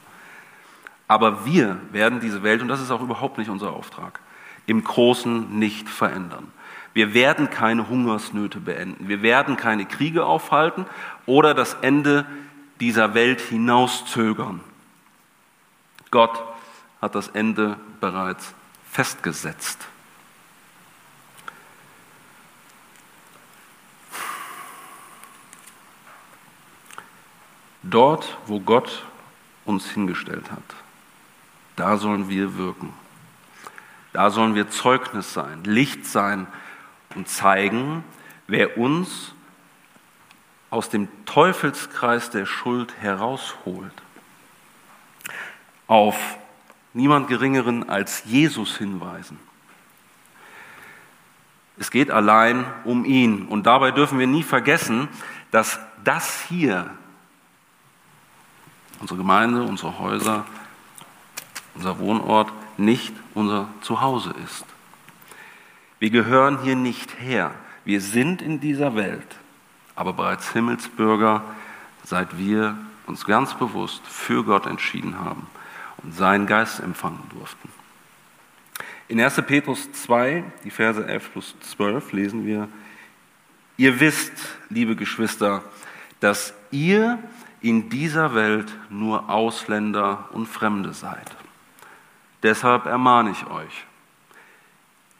Aber 1.07 1.45
wir 1.45 1.79
werden 1.91 2.19
diese 2.19 2.43
Welt, 2.43 2.61
und 2.61 2.67
das 2.67 2.81
ist 2.81 2.91
auch 2.91 3.01
überhaupt 3.01 3.37
nicht 3.37 3.49
unser 3.49 3.71
Auftrag, 3.71 4.19
im 4.69 4.83
Großen 4.83 5.57
nicht 5.57 5.89
verändern. 5.89 6.51
Wir 6.93 7.15
werden 7.15 7.49
keine 7.49 7.89
Hungersnöte 7.89 8.59
beenden. 8.59 9.07
Wir 9.07 9.23
werden 9.23 9.57
keine 9.57 9.85
Kriege 9.85 10.25
aufhalten 10.25 10.85
oder 11.25 11.55
das 11.55 11.73
Ende 11.81 12.25
dieser 12.79 13.15
Welt 13.15 13.41
hinauszögern. 13.41 14.61
Gott 16.11 16.43
hat 17.01 17.15
das 17.15 17.29
Ende 17.29 17.77
bereits 17.99 18.53
festgesetzt. 18.91 19.87
Dort, 27.81 28.37
wo 28.45 28.59
Gott 28.59 29.03
uns 29.65 29.89
hingestellt 29.89 30.51
hat, 30.51 30.75
da 31.75 31.97
sollen 31.97 32.29
wir 32.29 32.57
wirken. 32.57 32.93
Da 34.13 34.29
sollen 34.31 34.55
wir 34.55 34.69
Zeugnis 34.69 35.33
sein, 35.33 35.63
Licht 35.63 36.05
sein 36.05 36.47
und 37.15 37.27
zeigen, 37.27 38.03
wer 38.47 38.77
uns 38.77 39.33
aus 40.69 40.89
dem 40.89 41.07
Teufelskreis 41.25 42.29
der 42.29 42.45
Schuld 42.45 42.93
herausholt. 42.99 43.93
Auf 45.87 46.17
niemand 46.93 47.27
Geringeren 47.27 47.89
als 47.89 48.23
Jesus 48.25 48.77
hinweisen. 48.77 49.39
Es 51.79 51.91
geht 51.91 52.11
allein 52.11 52.65
um 52.83 53.05
ihn. 53.05 53.47
Und 53.47 53.65
dabei 53.65 53.91
dürfen 53.91 54.19
wir 54.19 54.27
nie 54.27 54.43
vergessen, 54.43 55.07
dass 55.49 55.79
das 56.03 56.41
hier, 56.49 56.91
unsere 58.99 59.17
Gemeinde, 59.17 59.63
unsere 59.63 59.97
Häuser, 59.97 60.45
unser 61.75 61.97
Wohnort, 61.99 62.51
nicht 62.79 63.13
unser 63.33 63.69
Zuhause 63.81 64.33
ist. 64.43 64.65
Wir 65.99 66.09
gehören 66.09 66.61
hier 66.63 66.75
nicht 66.75 67.19
her. 67.19 67.53
Wir 67.85 68.01
sind 68.01 68.41
in 68.41 68.59
dieser 68.59 68.95
Welt, 68.95 69.37
aber 69.95 70.13
bereits 70.13 70.51
Himmelsbürger, 70.51 71.43
seit 72.03 72.37
wir 72.37 72.77
uns 73.05 73.25
ganz 73.25 73.53
bewusst 73.53 74.05
für 74.07 74.43
Gott 74.43 74.65
entschieden 74.65 75.19
haben 75.19 75.47
und 76.03 76.15
seinen 76.15 76.47
Geist 76.47 76.79
empfangen 76.79 77.23
durften. 77.31 77.69
In 79.07 79.19
1. 79.19 79.41
Petrus 79.47 79.91
2, 79.91 80.43
die 80.63 80.69
Verse 80.69 81.05
11 81.05 81.31
plus 81.33 81.55
12 81.61 82.11
lesen 82.13 82.45
wir, 82.45 82.69
Ihr 83.79 84.01
wisst, 84.01 84.33
liebe 84.69 84.97
Geschwister, 84.97 85.63
dass 86.19 86.53
ihr 86.69 87.17
in 87.61 87.89
dieser 87.89 88.35
Welt 88.35 88.75
nur 88.89 89.29
Ausländer 89.29 90.27
und 90.33 90.47
Fremde 90.47 90.93
seid. 90.93 91.31
Deshalb 92.43 92.85
ermahne 92.85 93.31
ich 93.31 93.45
euch, 93.47 93.85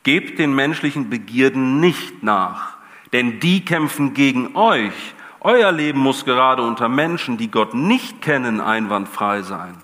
gebt 0.04 0.40
den 0.40 0.54
menschlichen 0.54 1.10
Begierden 1.10 1.80
nicht 1.80 2.24
nach, 2.24 2.78
denn 3.12 3.40
die 3.40 3.66
kämpfen 3.66 4.14
gegen 4.14 4.56
euch. 4.56 4.94
Euer 5.42 5.72
Leben 5.72 6.00
muss 6.00 6.26
gerade 6.26 6.62
unter 6.62 6.90
Menschen, 6.90 7.38
die 7.38 7.52
Gott 7.52 7.74
nicht 7.74 8.22
kennen, 8.22 8.62
einwandfrei 8.62 9.42
sein. 9.42 9.76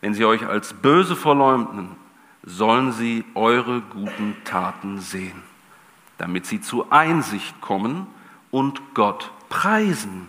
Wenn 0.00 0.14
sie 0.14 0.24
euch 0.24 0.46
als 0.46 0.74
böse 0.74 1.16
verleumden, 1.16 1.96
sollen 2.44 2.92
sie 2.92 3.24
eure 3.34 3.80
guten 3.80 4.36
Taten 4.44 5.00
sehen, 5.00 5.42
damit 6.18 6.46
sie 6.46 6.60
zu 6.60 6.90
Einsicht 6.90 7.60
kommen 7.60 8.06
und 8.50 8.94
Gott 8.94 9.30
preisen, 9.48 10.28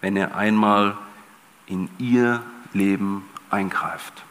wenn 0.00 0.16
er 0.16 0.36
einmal 0.36 0.96
in 1.66 1.88
ihr 1.98 2.42
Leben 2.72 3.24
eingreift. 3.50 4.24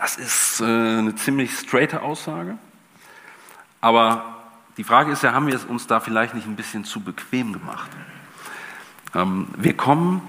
Das 0.00 0.16
ist 0.16 0.62
äh, 0.62 0.64
eine 0.64 1.14
ziemlich 1.14 1.52
straighte 1.58 2.00
Aussage, 2.00 2.56
aber 3.82 4.34
die 4.78 4.84
Frage 4.84 5.12
ist 5.12 5.22
ja, 5.22 5.34
haben 5.34 5.46
wir 5.46 5.54
es 5.54 5.66
uns 5.66 5.86
da 5.86 6.00
vielleicht 6.00 6.32
nicht 6.32 6.46
ein 6.46 6.56
bisschen 6.56 6.86
zu 6.86 7.00
bequem 7.00 7.52
gemacht? 7.52 7.90
Ähm, 9.14 9.48
wir 9.58 9.76
kommen, 9.76 10.22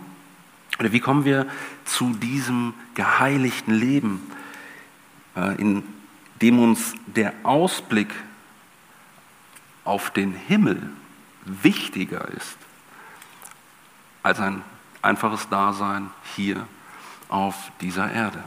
oder 0.78 0.92
wie 0.92 1.00
kommen 1.00 1.24
wir 1.24 1.48
zu 1.86 2.14
diesem 2.16 2.74
geheiligten 2.96 3.74
Leben, 3.74 4.30
äh, 5.38 5.56
in 5.56 5.84
dem 6.42 6.60
uns 6.60 6.94
der 7.06 7.34
Ausblick 7.44 8.14
auf 9.86 10.12
den 10.12 10.34
Himmel 10.34 10.90
wichtiger 11.46 12.28
ist 12.28 12.58
als 14.22 14.42
ein 14.42 14.64
einfaches 15.02 15.48
Dasein 15.48 16.10
hier 16.36 16.68
auf 17.30 17.72
dieser 17.80 18.12
Erde. 18.12 18.44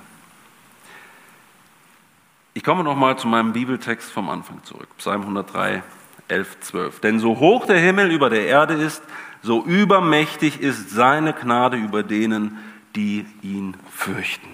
Ich 2.56 2.62
komme 2.62 2.84
nochmal 2.84 3.18
zu 3.18 3.26
meinem 3.26 3.52
Bibeltext 3.52 4.12
vom 4.12 4.30
Anfang 4.30 4.62
zurück, 4.62 4.88
Psalm 4.98 5.22
103, 5.22 5.82
11, 6.28 6.60
12. 6.60 7.00
Denn 7.00 7.18
so 7.18 7.40
hoch 7.40 7.66
der 7.66 7.80
Himmel 7.80 8.12
über 8.12 8.30
der 8.30 8.46
Erde 8.46 8.74
ist, 8.74 9.02
so 9.42 9.64
übermächtig 9.64 10.60
ist 10.60 10.90
seine 10.90 11.32
Gnade 11.32 11.76
über 11.76 12.04
denen, 12.04 12.58
die 12.94 13.26
ihn 13.42 13.76
fürchten. 13.90 14.48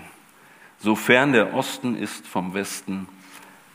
Sofern 0.79 1.33
der 1.33 1.53
Osten 1.53 1.95
ist 1.95 2.27
vom 2.27 2.55
Westen, 2.55 3.07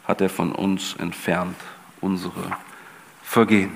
hat 0.06 0.22
er 0.22 0.30
von 0.30 0.52
uns 0.52 0.96
entfernt 0.96 1.56
unsere 2.02 2.58
Vergehen. 3.22 3.72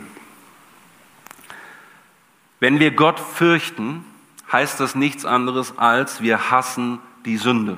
Wenn 2.59 2.79
wir 2.79 2.89
Gott 2.89 3.19
fürchten, 3.19 4.03
heißt 4.51 4.79
das 4.79 4.95
nichts 4.95 5.25
anderes 5.25 5.77
als 5.77 6.23
wir 6.23 6.49
hassen 6.49 6.97
die 7.23 7.38
Sünde. 7.38 7.77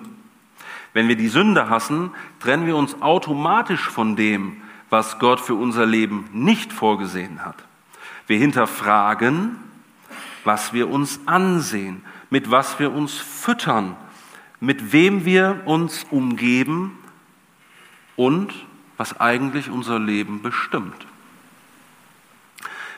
Wenn 0.93 1.07
wir 1.07 1.15
die 1.15 1.29
Sünde 1.29 1.69
hassen, 1.69 2.11
trennen 2.39 2.65
wir 2.65 2.75
uns 2.75 3.01
automatisch 3.01 3.87
von 3.87 4.15
dem, 4.15 4.61
was 4.89 5.19
Gott 5.19 5.39
für 5.39 5.55
unser 5.55 5.85
Leben 5.85 6.29
nicht 6.33 6.73
vorgesehen 6.73 7.45
hat. 7.45 7.55
Wir 8.27 8.37
hinterfragen, 8.37 9.55
was 10.43 10.73
wir 10.73 10.89
uns 10.89 11.21
ansehen, 11.25 12.03
mit 12.29 12.51
was 12.51 12.79
wir 12.79 12.91
uns 12.91 13.13
füttern, 13.13 13.95
mit 14.59 14.91
wem 14.91 15.25
wir 15.25 15.61
uns 15.65 16.05
umgeben 16.11 16.97
und 18.15 18.53
was 18.97 19.19
eigentlich 19.19 19.69
unser 19.69 19.97
Leben 19.97 20.41
bestimmt. 20.41 21.07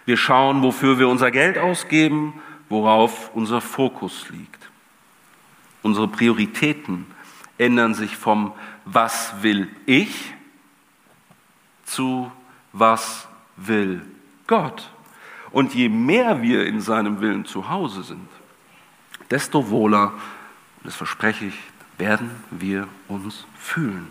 Wir 0.06 0.18
schauen, 0.18 0.62
wofür 0.62 1.00
wir 1.00 1.08
unser 1.08 1.32
Geld 1.32 1.58
ausgeben, 1.58 2.34
worauf 2.70 3.34
unser 3.34 3.62
Fokus 3.62 4.30
liegt. 4.30 4.70
Unsere 5.82 6.08
Prioritäten 6.08 7.06
ändern 7.58 7.94
sich 7.94 8.18
vom 8.18 8.54
Was 8.86 9.34
will 9.42 9.70
ich 9.86 10.34
zu 11.86 12.32
Was 12.72 13.28
will 13.56 14.02
Gott. 14.48 14.90
Und 15.52 15.76
je 15.76 15.90
mehr 15.90 16.42
wir 16.42 16.66
in 16.66 16.82
seinem 16.82 17.22
Willen 17.22 17.46
zu 17.46 17.70
Hause 17.70 18.04
sind, 18.04 18.28
desto 19.30 19.70
wohler, 19.70 20.14
das 20.84 20.96
verspreche 20.96 21.46
ich, 21.46 21.60
werden 21.98 22.32
wir 22.50 22.88
uns 23.08 23.46
fühlen. 23.58 24.08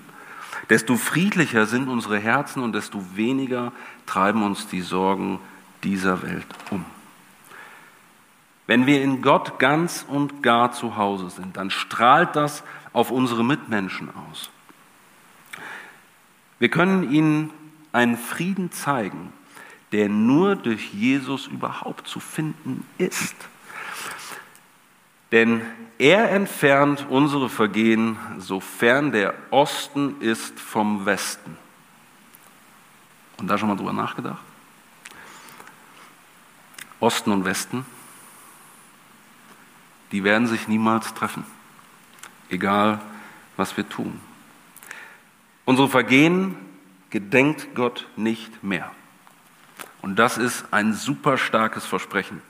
Desto 0.71 0.97
friedlicher 0.97 1.67
sind 1.67 1.89
unsere 1.89 2.19
Herzen 2.19 2.63
und 2.63 2.73
desto 2.73 3.05
weniger 3.17 3.73
treiben 4.07 4.43
uns 4.43 4.69
die 4.69 4.81
Sorgen 4.81 5.41
dieser 5.83 6.23
Welt 6.23 6.47
um. 6.71 6.85
Wenn 8.67 8.87
wir 8.87 9.03
in 9.03 9.23
Gott 9.23 9.59
ganz 9.59 10.05
und 10.07 10.43
gar 10.43 10.73
zu 10.73 10.97
Hause 10.97 11.31
sind, 11.31 11.57
dann 11.57 11.71
strahlt 11.71 12.37
das 12.37 12.63
auf 12.93 13.11
unsere 13.11 13.45
Mitmenschen 13.45 14.11
aus. 14.31 14.51
Wir 16.59 16.69
können 16.69 17.11
ihnen 17.11 17.51
einen 17.93 18.17
Frieden 18.17 18.71
zeigen, 18.73 19.33
der 19.93 20.09
nur 20.09 20.57
durch 20.57 20.93
Jesus 20.93 21.47
überhaupt 21.47 22.07
zu 22.07 22.21
finden 22.21 22.87
ist. 22.99 23.35
Denn 25.33 25.63
er 25.99 26.31
entfernt 26.31 27.07
unsere 27.09 27.49
Vergehen, 27.49 28.17
sofern 28.39 29.13
der 29.13 29.35
Osten 29.51 30.21
ist 30.21 30.61
vom 30.61 31.07
Westen. 31.07 31.57
Und 33.39 33.49
da 33.49 33.59
schon 33.59 33.69
mal 33.69 33.77
drüber 33.77 33.93
nachgedacht? 33.93 34.43
Osten 37.01 37.33
und 37.33 37.45
Westen, 37.45 37.85
die 40.13 40.23
werden 40.23 40.47
sich 40.47 40.69
niemals 40.69 41.15
treffen 41.15 41.45
egal 42.53 43.01
was 43.57 43.77
wir 43.77 43.89
tun. 43.89 44.21
Unsere 45.65 45.89
Vergehen 45.89 46.57
gedenkt 47.11 47.75
Gott 47.75 48.07
nicht 48.17 48.65
mehr. 48.65 48.91
Und 50.01 50.19
das 50.19 50.39
ist 50.39 50.65
ein 50.73 50.95
super 50.95 51.39
starkes 51.39 51.87
Versprechen. 51.87 52.43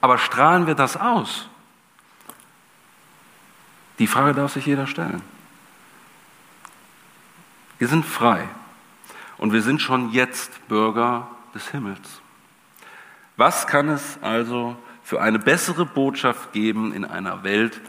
Aber 0.00 0.18
strahlen 0.18 0.66
wir 0.66 0.74
das 0.74 0.96
aus? 0.96 1.48
Die 3.98 4.06
Frage 4.06 4.34
darf 4.34 4.52
sich 4.52 4.66
jeder 4.66 4.86
stellen. 4.86 5.22
Wir 7.78 7.88
sind 7.88 8.04
frei 8.04 8.46
und 9.38 9.52
wir 9.52 9.62
sind 9.62 9.80
schon 9.80 10.10
jetzt 10.10 10.66
Bürger 10.68 11.28
des 11.54 11.68
Himmels. 11.70 12.20
Was 13.36 13.66
kann 13.66 13.88
es 13.88 14.18
also 14.22 14.76
für 15.02 15.20
eine 15.20 15.38
bessere 15.38 15.86
Botschaft 15.86 16.52
geben 16.52 16.92
in 16.92 17.04
einer 17.04 17.42
Welt, 17.44 17.80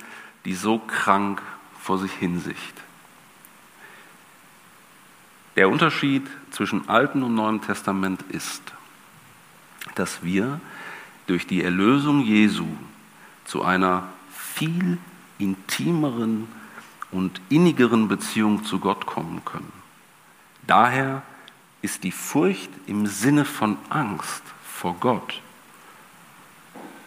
die 0.47 0.55
so 0.55 0.79
krank 0.79 1.41
vor 1.77 1.97
sich 1.97 2.13
hinsicht. 2.13 2.81
Der 5.57 5.67
Unterschied 5.67 6.25
zwischen 6.51 6.88
Alten 6.88 7.21
und 7.21 7.36
Neuen 7.36 7.62
Testament 7.62 8.21
ist, 8.29 8.62
dass 9.95 10.23
wir 10.23 10.62
durch 11.25 11.47
die 11.47 11.63
Erlösung 11.63 12.21
Jesu 12.21 12.65
zu 13.43 13.63
einer 13.63 14.07
viel 14.31 14.97
intimeren 15.38 16.47
und 17.12 17.41
innigeren 17.49 18.07
Beziehung 18.07 18.63
zu 18.63 18.79
Gott 18.79 19.05
kommen 19.05 19.43
können. 19.43 19.73
Daher 20.65 21.23
ist 21.81 22.05
die 22.05 22.12
Furcht 22.13 22.69
im 22.86 23.05
Sinne 23.05 23.43
von 23.43 23.77
Angst 23.89 24.43
vor 24.63 24.95
Gott 25.01 25.41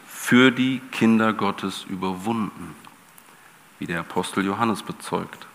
für 0.06 0.50
die 0.50 0.82
Kinder 0.92 1.32
Gottes 1.32 1.86
überwunden 1.88 2.79
wie 3.80 3.86
der 3.86 4.00
Apostel 4.00 4.44
Johannes 4.44 4.84
bezeugt. 4.84 5.46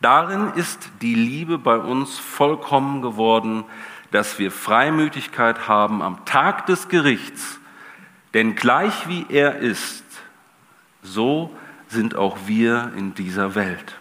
Darin 0.00 0.52
ist 0.54 0.90
die 1.00 1.14
Liebe 1.14 1.58
bei 1.58 1.76
uns 1.76 2.18
vollkommen 2.18 3.02
geworden, 3.02 3.64
dass 4.10 4.38
wir 4.38 4.50
Freimütigkeit 4.52 5.66
haben 5.66 6.02
am 6.02 6.24
Tag 6.24 6.66
des 6.66 6.88
Gerichts, 6.88 7.58
denn 8.34 8.54
gleich 8.54 9.08
wie 9.08 9.26
er 9.28 9.58
ist, 9.58 10.04
so 11.02 11.56
sind 11.88 12.14
auch 12.14 12.36
wir 12.46 12.92
in 12.96 13.14
dieser 13.14 13.54
Welt. 13.54 13.98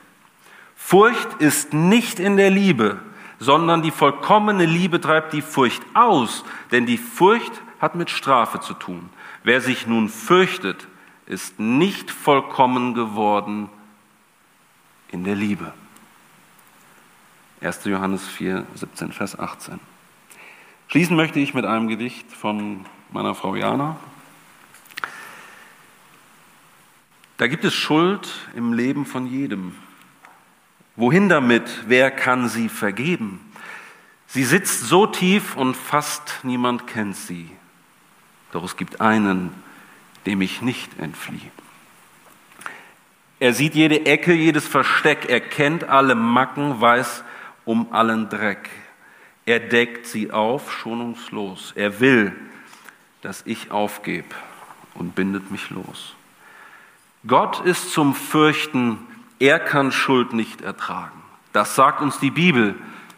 Furcht 0.76 1.36
ist 1.40 1.74
nicht 1.74 2.20
in 2.20 2.36
der 2.36 2.50
Liebe, 2.50 3.00
sondern 3.40 3.82
die 3.82 3.92
vollkommene 3.92 4.66
Liebe 4.66 5.00
treibt 5.00 5.34
die 5.34 5.42
Furcht 5.42 5.84
aus, 5.94 6.44
denn 6.72 6.86
die 6.86 6.98
Furcht 6.98 7.62
hat 7.80 7.96
mit 7.96 8.10
Strafe 8.10 8.60
zu 8.60 8.74
tun. 8.74 9.10
Wer 9.44 9.62
sich 9.62 9.88
nun 9.88 10.10
fürchtet, 10.10 10.88
ist 11.32 11.60
nicht 11.60 12.12
vollkommen 12.12 12.94
geworden 12.94 13.70
in 15.12 15.24
der 15.24 15.36
Liebe. 15.36 15.74
1. 17.62 17.86
Johannes 17.86 18.28
4, 18.28 18.68
17, 18.76 19.14
Vers 19.14 19.40
18. 19.40 19.80
Schließen 20.90 21.16
möchte 21.16 21.40
ich 21.40 21.54
mit 21.54 21.64
einem 21.64 21.88
Gedicht 21.88 22.30
von 22.34 22.86
meiner 23.12 23.34
Frau 23.34 23.56
Jana. 23.56 23.96
Da 27.38 27.48
gibt 27.48 27.64
es 27.64 27.74
Schuld 27.74 28.30
im 28.54 28.74
Leben 28.74 29.06
von 29.06 29.26
jedem. 29.26 29.76
Wohin 30.98 31.30
damit? 31.30 31.86
Wer 31.88 32.12
kann 32.12 32.50
sie 32.50 32.68
vergeben? 32.68 33.40
Sie 34.28 34.44
sitzt 34.44 34.82
so 34.82 35.08
tief 35.08 35.56
und 35.56 35.78
fast 35.78 36.42
niemand 36.44 36.88
kennt 36.88 37.16
sie. 37.16 37.50
Doch 38.52 38.66
es 38.66 38.76
gibt 38.76 39.00
einen, 39.00 39.54
dem 40.26 40.42
ich 40.42 40.62
nicht 40.62 41.00
entfliehe. 41.00 41.52
Er 43.40 43.54
sieht 43.54 43.74
jede 43.74 44.06
Ecke, 44.06 44.34
jedes 44.34 44.68
Versteck, 44.68 45.30
er 45.30 45.42
kennt 45.42 45.86
alle 45.86 46.16
Macken, 46.16 46.80
weiß 46.80 47.24
um 47.66 47.92
allen 47.92 48.30
Dreck. 48.30 48.70
Er 49.46 49.60
deckt 49.60 50.06
sie 50.06 50.32
auf, 50.32 50.72
schonungslos. 50.72 51.74
Er 51.76 52.00
will, 52.00 52.34
dass 53.22 53.44
ich 53.46 53.72
aufgebe 53.72 54.36
und 54.94 55.16
bindet 55.16 55.50
mich 55.52 55.70
los. 55.72 56.16
Gott 57.26 57.60
ist 57.62 57.92
zum 57.92 58.14
Fürchten, 58.14 59.00
er 59.40 59.60
kann 59.60 59.92
Schuld 59.92 60.34
nicht 60.34 60.62
ertragen. 60.62 61.22
Das 61.54 61.76
sagt 61.76 62.02
uns 62.02 62.20
die 62.20 62.32
Bibel 62.32 62.76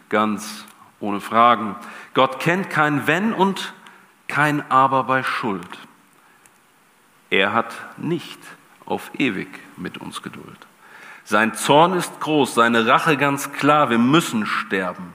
ganz 0.08 0.64
ohne 1.00 1.20
Fragen. 1.20 1.76
Gott 2.14 2.40
kennt 2.40 2.70
kein 2.70 3.06
Wenn 3.06 3.32
und 3.32 3.74
kein 4.26 4.70
Aber 4.70 5.04
bei 5.04 5.22
Schuld. 5.22 5.68
Er 7.34 7.52
hat 7.52 7.74
nicht 7.96 8.38
auf 8.86 9.10
ewig 9.18 9.48
mit 9.76 9.98
uns 9.98 10.22
Geduld. 10.22 10.68
Sein 11.24 11.52
Zorn 11.54 11.94
ist 11.94 12.20
groß, 12.20 12.54
seine 12.54 12.86
Rache 12.86 13.16
ganz 13.16 13.50
klar, 13.50 13.90
wir 13.90 13.98
müssen 13.98 14.46
sterben. 14.46 15.14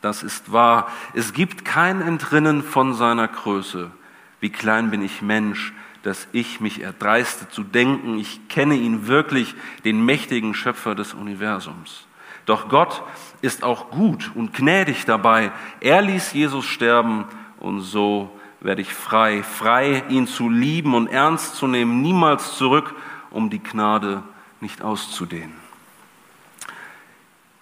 Das 0.00 0.22
ist 0.22 0.52
wahr. 0.52 0.88
Es 1.12 1.32
gibt 1.32 1.64
kein 1.64 2.02
Entrinnen 2.02 2.62
von 2.62 2.94
seiner 2.94 3.26
Größe. 3.26 3.90
Wie 4.38 4.50
klein 4.50 4.92
bin 4.92 5.02
ich 5.02 5.22
Mensch, 5.22 5.72
dass 6.04 6.28
ich 6.30 6.60
mich 6.60 6.82
erdreiste 6.82 7.48
zu 7.48 7.64
denken, 7.64 8.16
ich 8.16 8.46
kenne 8.48 8.76
ihn 8.76 9.08
wirklich, 9.08 9.56
den 9.84 10.04
mächtigen 10.04 10.54
Schöpfer 10.54 10.94
des 10.94 11.14
Universums. 11.14 12.06
Doch 12.44 12.68
Gott 12.68 13.02
ist 13.42 13.64
auch 13.64 13.90
gut 13.90 14.30
und 14.36 14.54
gnädig 14.54 15.04
dabei. 15.04 15.50
Er 15.80 16.00
ließ 16.00 16.32
Jesus 16.32 16.64
sterben 16.64 17.24
und 17.58 17.80
so 17.80 18.30
werde 18.60 18.82
ich 18.82 18.92
frei, 18.92 19.42
frei, 19.42 20.02
ihn 20.08 20.26
zu 20.26 20.48
lieben 20.48 20.94
und 20.94 21.08
ernst 21.08 21.56
zu 21.56 21.66
nehmen, 21.66 22.02
niemals 22.02 22.56
zurück 22.56 22.94
um 23.30 23.50
die 23.50 23.62
Gnade 23.62 24.22
nicht 24.60 24.82
auszudehnen. 24.82 25.54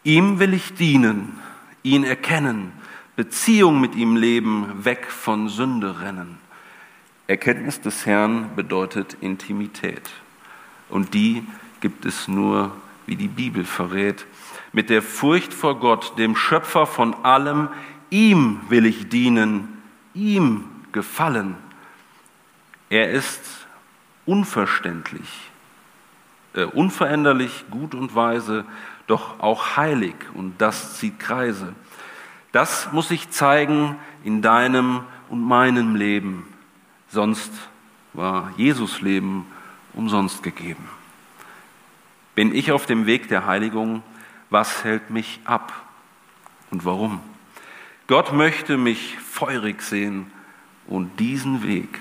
Ihm 0.05 0.39
will 0.39 0.55
ich 0.55 0.75
dienen, 0.75 1.39
ihn 1.83 2.05
erkennen, 2.05 2.73
Beziehung 3.17 3.81
mit 3.81 3.95
ihm 3.95 4.17
leben, 4.17 4.85
weg 4.85 5.11
von 5.11 5.49
Sünde 5.49 6.01
rennen. 6.01 6.39
Erkenntnis 7.27 7.81
des 7.81 8.05
Herrn 8.05 8.51
bedeutet 8.55 9.17
Intimität. 9.21 10.11
Und 10.91 11.15
die 11.15 11.47
gibt 11.81 12.05
es 12.05 12.29
nur, 12.29 12.73
wie 13.07 13.17
die 13.17 13.29
Bibel 13.29 13.65
verrät, 13.65 14.27
mit 14.73 14.91
der 14.91 15.01
Furcht 15.01 15.55
vor 15.55 15.79
Gott, 15.79 16.19
dem 16.19 16.37
Schöpfer 16.37 16.87
von 16.87 17.15
allem. 17.25 17.69
Ihm 18.11 18.61
will 18.69 18.85
ich 18.85 19.09
dienen, 19.09 19.83
ihm 20.13 20.65
gefallen. 20.95 21.57
Er 22.89 23.11
ist 23.11 23.67
unverständlich, 24.25 25.29
äh, 26.55 26.65
unveränderlich, 26.65 27.67
gut 27.71 27.95
und 27.95 28.15
weise, 28.15 28.65
doch 29.07 29.41
auch 29.41 29.77
heilig 29.77 30.15
und 30.33 30.55
das 30.59 30.97
zieht 30.97 31.19
Kreise. 31.19 31.75
Das 32.53 32.91
muss 32.93 33.09
sich 33.09 33.29
zeigen 33.31 33.97
in 34.23 34.41
deinem 34.41 35.03
und 35.29 35.43
meinem 35.43 35.97
Leben, 35.97 36.47
sonst 37.09 37.53
war 38.13 38.53
Jesus 38.57 39.01
Leben 39.01 39.47
umsonst 39.93 40.43
gegeben. 40.43 40.89
Bin 42.37 42.55
ich 42.55 42.71
auf 42.73 42.87
dem 42.87 43.07
Weg 43.07 43.29
der 43.29 43.47
Heiligung, 43.47 44.03
was 44.49 44.85
hält 44.85 45.11
mich 45.11 45.41
ab 45.45 45.73
und 46.71 46.85
warum? 46.85 47.21
Gott 48.07 48.33
möchte 48.33 48.77
mich 48.77 49.19
feurig 49.19 49.83
sehen 49.83 50.31
und 50.87 51.19
diesen 51.19 51.63
Weg 51.63 52.01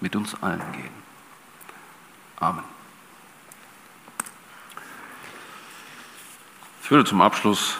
mit 0.00 0.16
uns 0.16 0.40
allen 0.42 0.72
gehen. 0.72 0.98
Amen. 2.40 2.64
Ich 6.82 6.90
würde 6.90 7.04
zum 7.04 7.20
Abschluss 7.20 7.78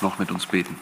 noch 0.00 0.18
mit 0.18 0.30
uns 0.30 0.46
beten. 0.46 0.78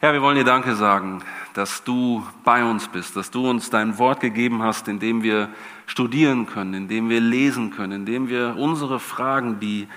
Herr, 0.00 0.12
wir 0.12 0.20
wollen 0.20 0.36
dir 0.36 0.44
Danke 0.44 0.74
sagen, 0.74 1.22
dass 1.54 1.84
du 1.84 2.26
bei 2.44 2.64
uns 2.64 2.88
bist, 2.88 3.16
dass 3.16 3.30
du 3.30 3.48
uns 3.48 3.70
dein 3.70 3.98
Wort 3.98 4.20
gegeben 4.20 4.62
hast, 4.62 4.88
in 4.88 4.98
dem 4.98 5.22
wir 5.22 5.48
studieren 5.86 6.46
können, 6.46 6.74
in 6.74 6.88
dem 6.88 7.08
wir 7.08 7.20
lesen 7.20 7.70
können, 7.70 7.92
in 7.92 8.06
dem 8.06 8.28
wir 8.28 8.56
unsere 8.56 9.00
Fragen, 9.00 9.60
die 9.60 9.88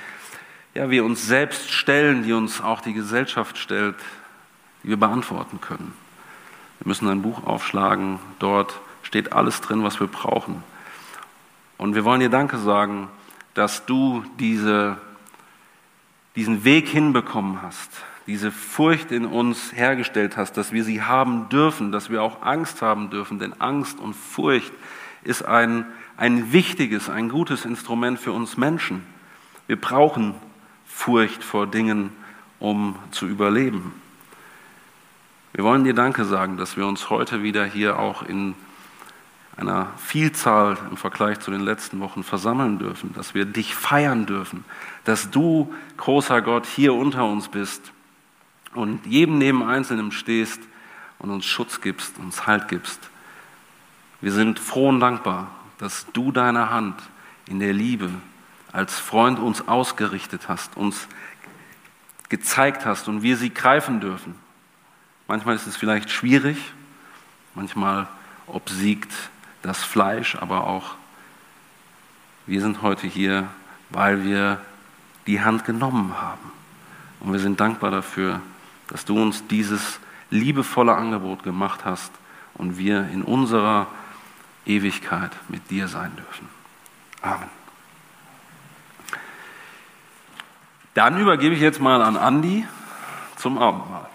ja, 0.74 0.90
wir 0.90 1.06
uns 1.06 1.26
selbst 1.26 1.72
stellen, 1.72 2.24
die 2.24 2.34
uns 2.34 2.62
auch 2.62 2.82
die 2.82 2.94
Gesellschaft 2.94 3.58
stellt, 3.58 3.96
die 4.84 4.90
wir 4.90 4.98
beantworten 4.98 5.62
können. 5.62 5.94
Wir 6.80 6.88
müssen 6.90 7.08
ein 7.08 7.22
Buch 7.22 7.46
aufschlagen, 7.46 8.20
dort 8.40 8.80
steht 9.02 9.32
alles 9.32 9.62
drin, 9.62 9.84
was 9.84 10.00
wir 10.00 10.08
brauchen. 10.08 10.64
Und 11.78 11.96
wir 11.96 12.04
wollen 12.04 12.20
dir 12.20 12.30
Danke 12.30 12.58
sagen, 12.58 13.08
dass 13.54 13.86
du 13.86 14.24
diese, 14.40 14.98
diesen 16.36 16.66
Weg 16.66 16.90
hinbekommen 16.90 17.62
hast, 17.62 17.90
diese 18.28 18.52
Furcht 18.52 19.12
in 19.12 19.26
uns 19.26 19.72
hergestellt 19.74 20.36
hast, 20.38 20.54
dass 20.54 20.72
wir 20.72 20.84
sie 20.84 21.04
haben 21.04 21.50
dürfen, 21.50 21.92
dass 21.92 22.10
wir 22.10 22.24
auch 22.24 22.42
Angst 22.42 22.82
haben 22.82 23.10
dürfen, 23.10 23.40
denn 23.40 23.54
Angst 23.62 24.00
und 24.00 24.16
Furcht 24.16 24.74
ist 25.24 25.44
ein, 25.46 25.86
ein 26.18 26.52
wichtiges, 26.52 27.10
ein 27.10 27.30
gutes 27.30 27.66
Instrument 27.66 28.20
für 28.20 28.32
uns 28.32 28.58
Menschen. 28.58 29.06
Wir 29.68 29.80
brauchen 29.80 30.34
Furcht 30.86 31.44
vor 31.44 31.68
Dingen, 31.68 32.12
um 32.60 32.96
zu 33.12 33.28
überleben. 33.28 33.94
Wir 35.54 35.64
wollen 35.64 35.84
dir 35.84 35.94
Danke 35.94 36.26
sagen, 36.26 36.58
dass 36.58 36.78
wir 36.78 36.86
uns 36.86 37.10
heute 37.10 37.44
wieder 37.44 37.66
hier 37.66 38.00
auch 38.00 38.24
in 38.24 38.56
einer 39.56 39.92
Vielzahl 39.98 40.78
im 40.90 40.98
Vergleich 40.98 41.40
zu 41.40 41.50
den 41.50 41.62
letzten 41.62 42.00
Wochen 42.02 42.24
versammeln 42.24 42.78
dürfen, 42.78 43.14
dass 43.14 43.34
wir 43.34 43.46
dich 43.46 43.74
feiern 43.74 44.26
dürfen, 44.26 44.66
dass 45.06 45.30
du, 45.30 45.74
großer 45.96 46.42
Gott, 46.42 46.66
hier 46.66 46.94
unter 46.94 47.26
uns 47.26 47.48
bist 47.48 47.94
und 48.78 49.06
jedem 49.06 49.38
neben 49.38 49.64
Einzelnen 49.64 50.12
stehst 50.12 50.60
und 51.20 51.30
uns 51.30 51.46
Schutz 51.46 51.82
gibst, 51.82 52.18
uns 52.18 52.46
Halt 52.46 52.68
gibst. 52.68 53.00
Wir 54.22 54.32
sind 54.32 54.60
froh 54.60 54.90
und 54.90 55.00
dankbar, 55.00 55.52
dass 55.78 56.08
du 56.14 56.32
deine 56.32 56.70
Hand 56.70 56.96
in 57.48 57.60
der 57.60 57.74
Liebe 57.74 58.10
als 58.72 59.00
Freund 59.00 59.40
uns 59.40 59.68
ausgerichtet 59.68 60.50
hast, 60.50 60.76
uns 60.78 61.08
gezeigt 62.30 62.86
hast 62.86 63.08
und 63.08 63.22
wir 63.22 63.38
sie 63.38 63.54
greifen 63.54 64.02
dürfen. 64.02 64.36
Manchmal 65.28 65.56
ist 65.56 65.68
es 65.68 65.78
vielleicht 65.78 66.10
schwierig, 66.10 66.58
manchmal 67.54 68.08
obsiegt 68.48 69.12
das 69.62 69.84
Fleisch, 69.84 70.36
aber 70.36 70.68
auch 70.68 70.96
wir 72.48 72.62
sind 72.62 72.82
heute 72.82 73.08
hier, 73.08 73.48
weil 73.90 74.24
wir 74.24 74.62
die 75.26 75.42
Hand 75.42 75.66
genommen 75.66 76.22
haben. 76.22 76.52
Und 77.20 77.32
wir 77.32 77.40
sind 77.40 77.60
dankbar 77.60 77.90
dafür, 77.90 78.42
dass 78.88 79.06
du 79.06 79.22
uns 79.22 79.48
dieses 79.48 80.00
liebevolle 80.30 80.96
Angebot 80.96 81.44
gemacht 81.44 81.86
hast 81.86 82.12
und 82.54 82.78
wir 82.78 83.10
in 83.10 83.22
unserer 83.22 83.88
Ewigkeit 84.66 85.32
mit 85.50 85.70
dir 85.70 85.88
sein 85.88 86.16
dürfen. 86.16 86.50
Amen. 87.22 87.50
Dann 90.94 91.20
übergebe 91.20 91.54
ich 91.54 91.62
jetzt 91.62 91.82
mal 91.82 92.02
an 92.02 92.16
Andi 92.16 92.66
zum 93.36 93.58
Abendmahl. 93.58 94.08